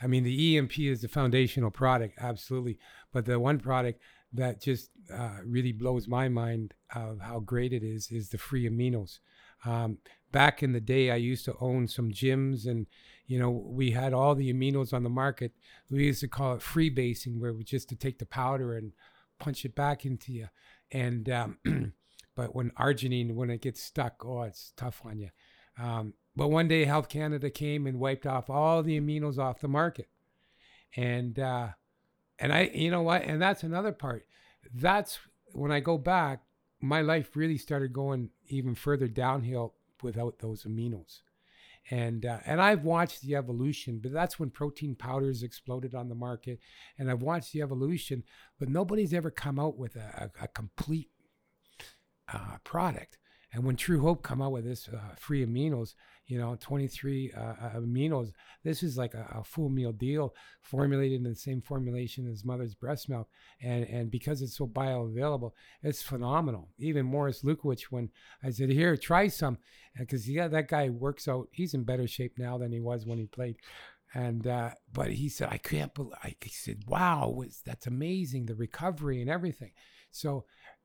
I 0.00 0.06
mean, 0.06 0.22
the 0.22 0.56
EMP 0.56 0.78
is 0.78 1.00
the 1.00 1.08
foundational 1.08 1.70
product, 1.70 2.18
absolutely. 2.20 2.78
But 3.12 3.24
the 3.24 3.40
one 3.40 3.58
product 3.58 4.00
that 4.32 4.60
just 4.60 4.90
uh, 5.12 5.38
really 5.44 5.72
blows 5.72 6.06
my 6.06 6.28
mind 6.28 6.74
of 6.94 7.20
how 7.20 7.40
great 7.40 7.72
it 7.72 7.82
is 7.82 8.10
is 8.10 8.28
the 8.28 8.38
free 8.38 8.68
aminos. 8.68 9.18
Um, 9.64 9.98
back 10.30 10.62
in 10.62 10.72
the 10.72 10.80
day, 10.80 11.10
I 11.10 11.16
used 11.16 11.44
to 11.46 11.56
own 11.60 11.88
some 11.88 12.10
gyms, 12.12 12.66
and 12.66 12.86
you 13.26 13.38
know 13.38 13.50
we 13.50 13.90
had 13.90 14.12
all 14.12 14.34
the 14.34 14.52
aminos 14.52 14.92
on 14.92 15.02
the 15.02 15.10
market. 15.10 15.52
We 15.90 16.04
used 16.04 16.20
to 16.20 16.28
call 16.28 16.54
it 16.54 16.62
free 16.62 16.90
basing, 16.90 17.40
where 17.40 17.52
we 17.52 17.64
just 17.64 17.88
to 17.88 17.96
take 17.96 18.18
the 18.18 18.26
powder 18.26 18.76
and 18.76 18.92
punch 19.40 19.64
it 19.64 19.74
back 19.74 20.04
into 20.04 20.32
you. 20.32 20.48
And 20.92 21.28
um, 21.28 21.58
but 22.36 22.54
when 22.54 22.70
arginine, 22.72 23.34
when 23.34 23.50
it 23.50 23.62
gets 23.62 23.82
stuck, 23.82 24.24
oh, 24.24 24.42
it's 24.42 24.72
tough 24.76 25.02
on 25.04 25.18
you. 25.18 25.30
Um, 25.78 26.14
but 26.36 26.48
one 26.48 26.68
day, 26.68 26.84
Health 26.84 27.08
Canada 27.08 27.50
came 27.50 27.86
and 27.86 27.98
wiped 27.98 28.26
off 28.26 28.48
all 28.48 28.82
the 28.82 29.00
aminos 29.00 29.38
off 29.38 29.60
the 29.60 29.68
market, 29.68 30.08
and 30.96 31.38
uh, 31.38 31.68
and 32.38 32.52
I, 32.52 32.70
you 32.72 32.90
know 32.90 33.02
what? 33.02 33.22
And 33.22 33.40
that's 33.42 33.62
another 33.62 33.92
part. 33.92 34.26
That's 34.72 35.18
when 35.52 35.72
I 35.72 35.80
go 35.80 35.98
back, 35.98 36.42
my 36.80 37.00
life 37.00 37.36
really 37.36 37.58
started 37.58 37.92
going 37.92 38.30
even 38.46 38.74
further 38.74 39.08
downhill 39.08 39.74
without 40.02 40.38
those 40.38 40.64
aminos. 40.64 41.20
And 41.90 42.26
uh, 42.26 42.38
and 42.44 42.60
I've 42.60 42.84
watched 42.84 43.22
the 43.22 43.34
evolution, 43.34 43.98
but 44.02 44.12
that's 44.12 44.38
when 44.38 44.50
protein 44.50 44.94
powders 44.94 45.42
exploded 45.42 45.94
on 45.94 46.08
the 46.08 46.14
market, 46.14 46.60
and 46.98 47.10
I've 47.10 47.22
watched 47.22 47.52
the 47.52 47.62
evolution, 47.62 48.24
but 48.58 48.68
nobody's 48.68 49.14
ever 49.14 49.30
come 49.30 49.58
out 49.58 49.78
with 49.78 49.96
a, 49.96 50.30
a, 50.40 50.44
a 50.44 50.48
complete 50.48 51.08
uh, 52.32 52.58
product. 52.62 53.16
And 53.58 53.66
when 53.66 53.74
True 53.74 54.00
Hope 54.00 54.22
come 54.22 54.40
out 54.40 54.52
with 54.52 54.64
this 54.64 54.88
uh, 54.88 55.16
free 55.16 55.44
aminos, 55.44 55.94
you 56.28 56.38
know, 56.38 56.56
23 56.60 57.32
uh, 57.36 57.40
uh, 57.40 57.70
aminos, 57.80 58.30
this 58.62 58.84
is 58.84 58.96
like 58.96 59.14
a, 59.14 59.26
a, 59.34 59.42
full 59.42 59.68
meal 59.68 59.90
deal 59.90 60.32
formulated 60.62 61.16
in 61.16 61.28
the 61.28 61.34
same 61.34 61.60
formulation 61.60 62.30
as 62.30 62.44
mother's 62.44 62.76
breast 62.76 63.08
milk. 63.08 63.28
And, 63.60 63.84
and 63.86 64.12
because 64.12 64.42
it's 64.42 64.56
so 64.56 64.68
bioavailable, 64.68 65.50
it's 65.82 66.02
phenomenal. 66.02 66.68
Even 66.78 67.06
Morris 67.06 67.42
Lukowich, 67.42 67.86
when 67.90 68.10
I 68.44 68.50
said, 68.50 68.70
here, 68.70 68.96
try 68.96 69.26
some, 69.26 69.58
because 69.98 70.30
yeah, 70.30 70.46
that 70.46 70.68
guy 70.68 70.88
works 70.90 71.26
out. 71.26 71.48
He's 71.50 71.74
in 71.74 71.82
better 71.82 72.06
shape 72.06 72.34
now 72.38 72.58
than 72.58 72.70
he 72.70 72.78
was 72.78 73.06
when 73.06 73.18
he 73.18 73.26
played. 73.26 73.56
And, 74.14 74.46
uh, 74.46 74.70
but 74.92 75.10
he 75.10 75.28
said, 75.28 75.48
I 75.50 75.58
can't 75.58 75.92
believe, 75.94 76.14
I, 76.22 76.36
he 76.40 76.50
said, 76.50 76.84
wow, 76.86 77.28
was, 77.28 77.60
that's 77.66 77.88
amazing, 77.88 78.46
the 78.46 78.54
recovery 78.54 79.20
and 79.20 79.28
everything. 79.28 79.72
So, 80.12 80.44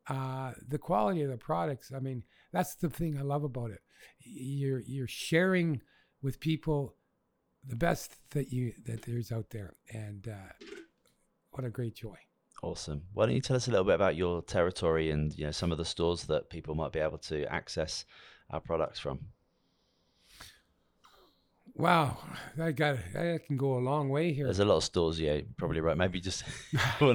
uh, 0.09 0.51
the 0.67 0.79
quality 0.79 1.21
of 1.21 1.29
the 1.29 1.37
products, 1.37 1.91
I 1.95 1.99
mean, 1.99 2.23
that's 2.53 2.75
the 2.75 2.89
thing 2.89 3.17
I 3.17 3.23
love 3.23 3.43
about 3.43 3.71
it. 3.71 3.81
You're 4.19 4.79
you're 4.79 5.07
sharing 5.07 5.81
with 6.21 6.39
people 6.39 6.95
the 7.67 7.75
best 7.75 8.11
that 8.31 8.53
you 8.53 8.73
that 8.85 9.01
there's 9.01 9.31
out 9.31 9.49
there, 9.49 9.75
and 9.91 10.27
uh, 10.27 10.65
what 11.51 11.65
a 11.65 11.69
great 11.69 11.95
joy. 11.95 12.15
Awesome. 12.61 13.01
Why 13.13 13.25
don't 13.25 13.35
you 13.35 13.41
tell 13.41 13.57
us 13.57 13.67
a 13.67 13.71
little 13.71 13.83
bit 13.83 13.95
about 13.95 14.15
your 14.15 14.41
territory 14.41 15.09
and 15.09 15.37
you 15.37 15.45
know 15.45 15.51
some 15.51 15.71
of 15.71 15.77
the 15.77 15.83
stores 15.83 16.23
that 16.25 16.49
people 16.49 16.75
might 16.75 16.93
be 16.93 16.99
able 16.99 17.17
to 17.17 17.43
access 17.51 18.05
our 18.51 18.61
products 18.61 18.99
from? 18.99 19.19
Wow, 21.75 22.19
I 22.61 22.71
got 22.71 22.97
I 23.17 23.39
can 23.45 23.57
go 23.57 23.77
a 23.77 23.79
long 23.79 24.09
way 24.09 24.31
here. 24.31 24.45
There's 24.45 24.59
a 24.59 24.65
lot 24.65 24.77
of 24.77 24.83
stores, 24.83 25.19
yeah, 25.19 25.41
probably 25.57 25.81
right. 25.81 25.97
Maybe 25.97 26.21
just 26.21 26.43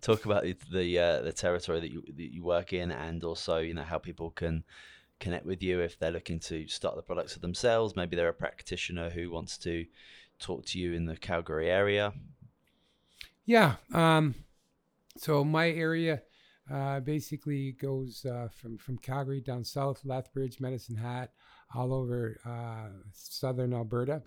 talk 0.00 0.24
about 0.24 0.44
the 0.44 0.56
the, 0.72 0.98
uh, 0.98 1.22
the 1.22 1.32
territory 1.32 1.80
that 1.80 1.90
you 1.90 2.02
that 2.16 2.32
you 2.32 2.42
work 2.42 2.72
in, 2.72 2.90
and 2.90 3.22
also 3.22 3.58
you 3.58 3.74
know 3.74 3.82
how 3.82 3.98
people 3.98 4.30
can 4.30 4.64
connect 5.20 5.44
with 5.44 5.62
you 5.62 5.80
if 5.80 5.98
they're 5.98 6.10
looking 6.10 6.38
to 6.38 6.66
start 6.68 6.96
the 6.96 7.02
products 7.02 7.34
for 7.34 7.40
themselves. 7.40 7.96
Maybe 7.96 8.16
they're 8.16 8.28
a 8.28 8.34
practitioner 8.34 9.10
who 9.10 9.30
wants 9.30 9.58
to 9.58 9.84
talk 10.38 10.64
to 10.66 10.78
you 10.78 10.94
in 10.94 11.04
the 11.04 11.16
Calgary 11.16 11.70
area. 11.70 12.14
Yeah. 13.44 13.76
Um, 13.92 14.36
so 15.18 15.44
my 15.44 15.68
area 15.68 16.22
uh, 16.72 17.00
basically 17.00 17.72
goes 17.72 18.24
uh, 18.24 18.48
from 18.50 18.78
from 18.78 18.96
Calgary 18.96 19.42
down 19.42 19.64
south, 19.64 20.00
Lethbridge, 20.02 20.60
Medicine 20.60 20.96
Hat 20.96 21.32
all 21.74 21.92
over 21.92 22.38
uh, 22.44 22.88
southern 23.12 23.74
Alberta, 23.74 24.22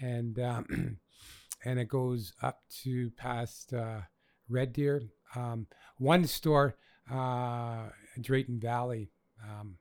and 0.00 0.38
um, 0.38 0.98
and 1.64 1.78
it 1.78 1.88
goes 1.88 2.32
up 2.42 2.60
to 2.82 3.10
past 3.16 3.72
uh, 3.72 4.00
Red 4.48 4.72
Deer. 4.72 5.02
Um, 5.34 5.66
one 5.98 6.26
store, 6.26 6.76
uh, 7.10 7.90
Drayton 8.20 8.58
Valley 8.58 9.12
um, 9.42 9.76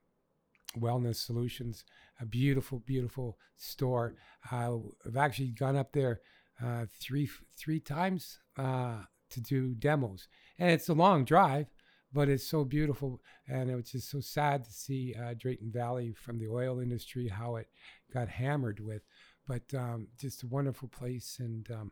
Wellness 0.77 1.15
Solutions, 1.17 1.83
a 2.19 2.25
beautiful, 2.25 2.79
beautiful 2.79 3.37
store. 3.57 4.15
Uh, 4.51 4.77
I've 5.05 5.17
actually 5.17 5.49
gone 5.49 5.75
up 5.75 5.91
there 5.91 6.21
uh, 6.63 6.85
three 6.99 7.29
three 7.57 7.79
times 7.79 8.39
uh, 8.57 9.03
to 9.31 9.41
do 9.41 9.73
demos, 9.75 10.27
and 10.57 10.71
it's 10.71 10.89
a 10.89 10.93
long 10.93 11.25
drive 11.25 11.67
but 12.13 12.29
it's 12.29 12.47
so 12.47 12.63
beautiful. 12.63 13.21
And 13.47 13.69
it's 13.69 13.91
just 13.91 14.09
so 14.09 14.19
sad 14.19 14.63
to 14.63 14.71
see 14.71 15.15
uh, 15.15 15.33
Drayton 15.37 15.71
Valley 15.71 16.13
from 16.13 16.39
the 16.39 16.47
oil 16.47 16.79
industry, 16.79 17.27
how 17.27 17.55
it 17.57 17.67
got 18.13 18.29
hammered 18.29 18.79
with. 18.79 19.01
But 19.47 19.73
um, 19.75 20.07
just 20.19 20.43
a 20.43 20.47
wonderful 20.47 20.87
place. 20.87 21.37
And 21.39 21.69
um, 21.71 21.91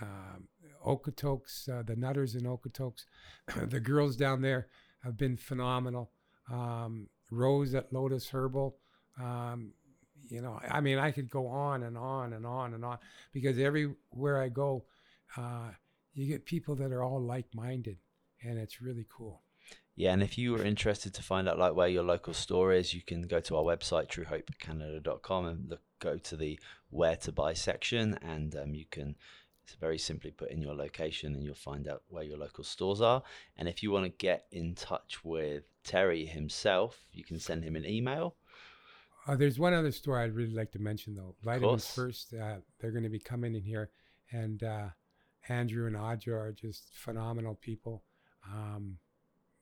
uh, 0.00 0.86
Okotoks, 0.86 1.68
uh, 1.68 1.82
the 1.82 1.96
Nutters 1.96 2.34
in 2.34 2.42
Okotoks, 2.42 3.04
the 3.68 3.80
girls 3.80 4.16
down 4.16 4.42
there 4.42 4.68
have 5.02 5.16
been 5.16 5.36
phenomenal. 5.36 6.10
Um, 6.50 7.08
Rose 7.30 7.74
at 7.74 7.92
Lotus 7.92 8.28
Herbal. 8.28 8.76
Um, 9.20 9.72
you 10.28 10.40
know, 10.40 10.58
I 10.68 10.80
mean, 10.80 10.98
I 10.98 11.10
could 11.10 11.30
go 11.30 11.46
on 11.46 11.82
and 11.82 11.98
on 11.98 12.32
and 12.32 12.46
on 12.46 12.74
and 12.74 12.84
on 12.84 12.98
because 13.32 13.58
everywhere 13.58 14.42
I 14.42 14.48
go, 14.48 14.84
uh, 15.36 15.70
you 16.14 16.26
get 16.26 16.46
people 16.46 16.74
that 16.76 16.92
are 16.92 17.02
all 17.02 17.20
like 17.20 17.46
minded 17.54 17.98
and 18.44 18.58
it's 18.58 18.80
really 18.80 19.06
cool. 19.08 19.42
Yeah, 19.96 20.12
and 20.12 20.22
if 20.22 20.36
you 20.36 20.56
are 20.56 20.64
interested 20.64 21.14
to 21.14 21.22
find 21.22 21.48
out 21.48 21.58
like 21.58 21.74
where 21.74 21.88
your 21.88 22.02
local 22.02 22.34
store 22.34 22.72
is, 22.72 22.94
you 22.94 23.02
can 23.02 23.22
go 23.22 23.40
to 23.40 23.56
our 23.56 23.62
website 23.62 24.08
truehopecanada.com 24.08 25.46
and 25.46 25.70
look, 25.70 25.82
go 26.00 26.18
to 26.18 26.36
the 26.36 26.58
where 26.90 27.16
to 27.16 27.30
buy 27.32 27.54
section, 27.54 28.18
and 28.20 28.56
um, 28.56 28.74
you 28.74 28.86
can 28.90 29.14
very 29.80 29.98
simply 29.98 30.30
put 30.30 30.50
in 30.50 30.60
your 30.60 30.74
location, 30.74 31.34
and 31.34 31.44
you'll 31.44 31.54
find 31.54 31.88
out 31.88 32.02
where 32.08 32.24
your 32.24 32.38
local 32.38 32.64
stores 32.64 33.00
are. 33.00 33.22
And 33.56 33.68
if 33.68 33.82
you 33.82 33.92
want 33.92 34.04
to 34.04 34.10
get 34.10 34.46
in 34.50 34.74
touch 34.74 35.24
with 35.24 35.62
Terry 35.84 36.26
himself, 36.26 37.04
you 37.12 37.24
can 37.24 37.38
send 37.38 37.64
him 37.64 37.76
an 37.76 37.86
email. 37.86 38.34
Uh, 39.26 39.36
there's 39.36 39.58
one 39.58 39.72
other 39.72 39.92
store 39.92 40.18
I'd 40.18 40.34
really 40.34 40.52
like 40.52 40.72
to 40.72 40.78
mention 40.78 41.14
though. 41.14 41.34
Vitamins 41.42 41.86
First, 41.86 42.34
uh, 42.34 42.56
they're 42.78 42.90
going 42.90 43.04
to 43.04 43.08
be 43.08 43.20
coming 43.20 43.54
in 43.54 43.62
here, 43.62 43.90
and 44.32 44.62
uh, 44.62 44.88
Andrew 45.48 45.86
and 45.86 45.96
Audra 45.96 46.34
are 46.34 46.52
just 46.52 46.90
phenomenal 46.94 47.54
people. 47.54 48.02
Um, 48.52 48.98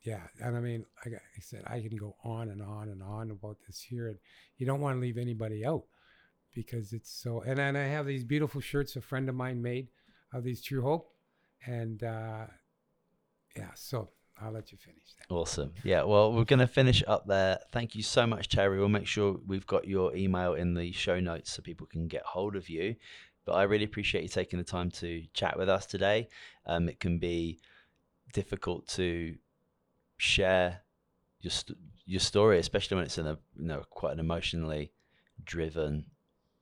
yeah, 0.02 0.22
and 0.40 0.56
I 0.56 0.60
mean, 0.60 0.84
like 1.04 1.14
I 1.14 1.40
said, 1.40 1.62
I 1.66 1.80
can 1.80 1.96
go 1.96 2.16
on 2.24 2.48
and 2.48 2.60
on 2.60 2.88
and 2.88 3.02
on 3.02 3.30
about 3.30 3.58
this 3.66 3.80
here, 3.80 4.08
and 4.08 4.18
you 4.56 4.66
don't 4.66 4.80
want 4.80 4.96
to 4.96 5.00
leave 5.00 5.16
anybody 5.16 5.64
out 5.64 5.84
because 6.54 6.92
it's 6.92 7.10
so. 7.10 7.42
And 7.42 7.58
then 7.58 7.76
I 7.76 7.84
have 7.84 8.06
these 8.06 8.24
beautiful 8.24 8.60
shirts 8.60 8.96
a 8.96 9.00
friend 9.00 9.28
of 9.28 9.34
mine 9.34 9.62
made 9.62 9.88
of 10.32 10.42
these 10.42 10.62
True 10.62 10.82
Hope, 10.82 11.12
and 11.66 12.02
uh, 12.02 12.46
yeah, 13.56 13.70
so 13.74 14.10
I'll 14.40 14.52
let 14.52 14.72
you 14.72 14.78
finish 14.78 15.14
that. 15.18 15.32
Awesome. 15.32 15.72
Yeah, 15.84 16.02
well, 16.02 16.32
we're 16.32 16.44
going 16.44 16.58
to 16.58 16.66
finish 16.66 17.04
up 17.06 17.26
there. 17.26 17.60
Thank 17.70 17.94
you 17.94 18.02
so 18.02 18.26
much, 18.26 18.48
Terry. 18.48 18.78
We'll 18.78 18.88
make 18.88 19.06
sure 19.06 19.38
we've 19.46 19.66
got 19.66 19.86
your 19.86 20.16
email 20.16 20.54
in 20.54 20.74
the 20.74 20.90
show 20.92 21.20
notes 21.20 21.52
so 21.52 21.62
people 21.62 21.86
can 21.86 22.08
get 22.08 22.22
hold 22.22 22.56
of 22.56 22.68
you. 22.68 22.96
But 23.44 23.52
I 23.52 23.64
really 23.64 23.84
appreciate 23.84 24.22
you 24.22 24.28
taking 24.28 24.58
the 24.58 24.64
time 24.64 24.90
to 24.92 25.24
chat 25.32 25.56
with 25.58 25.68
us 25.68 25.86
today. 25.86 26.28
Um, 26.66 26.88
it 26.88 26.98
can 26.98 27.18
be 27.18 27.60
difficult 28.32 28.86
to 28.88 29.36
share 30.16 30.80
your 31.40 31.50
st- 31.50 31.78
your 32.04 32.20
story, 32.20 32.58
especially 32.58 32.96
when 32.96 33.04
it's 33.04 33.18
in 33.18 33.26
a 33.26 33.38
you 33.56 33.66
know 33.66 33.82
quite 33.90 34.12
an 34.12 34.20
emotionally 34.20 34.92
driven 35.44 36.06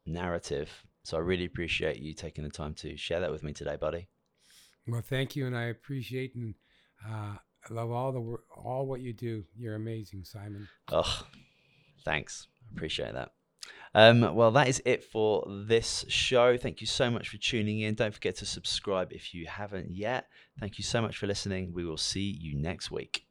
narrative. 0.06 0.70
So 1.02 1.16
I 1.16 1.20
really 1.20 1.46
appreciate 1.46 1.98
you 1.98 2.12
taking 2.14 2.44
the 2.44 2.50
time 2.50 2.74
to 2.74 2.96
share 2.96 3.20
that 3.20 3.30
with 3.30 3.42
me 3.42 3.52
today, 3.52 3.76
buddy. 3.76 4.08
Well, 4.86 5.02
thank 5.02 5.36
you, 5.36 5.46
and 5.46 5.56
I 5.56 5.64
appreciate 5.64 6.34
and 6.34 6.54
uh, 7.06 7.36
I 7.68 7.72
love 7.72 7.90
all 7.90 8.12
the 8.12 8.36
all 8.56 8.86
what 8.86 9.00
you 9.00 9.12
do. 9.12 9.44
You're 9.56 9.74
amazing, 9.74 10.24
Simon. 10.24 10.68
Oh, 10.88 11.22
thanks. 12.04 12.48
Appreciate 12.72 13.14
that. 13.14 13.32
Um, 13.94 14.34
well, 14.34 14.52
that 14.52 14.68
is 14.68 14.80
it 14.84 15.02
for 15.02 15.44
this 15.66 16.04
show. 16.08 16.56
Thank 16.56 16.80
you 16.80 16.86
so 16.86 17.10
much 17.10 17.28
for 17.28 17.38
tuning 17.38 17.80
in. 17.80 17.94
Don't 17.94 18.14
forget 18.14 18.36
to 18.36 18.46
subscribe 18.46 19.12
if 19.12 19.34
you 19.34 19.46
haven't 19.46 19.90
yet. 19.90 20.26
Thank 20.58 20.78
you 20.78 20.84
so 20.84 21.02
much 21.02 21.16
for 21.16 21.26
listening. 21.26 21.72
We 21.74 21.84
will 21.84 21.96
see 21.96 22.36
you 22.40 22.56
next 22.56 22.90
week. 22.90 23.29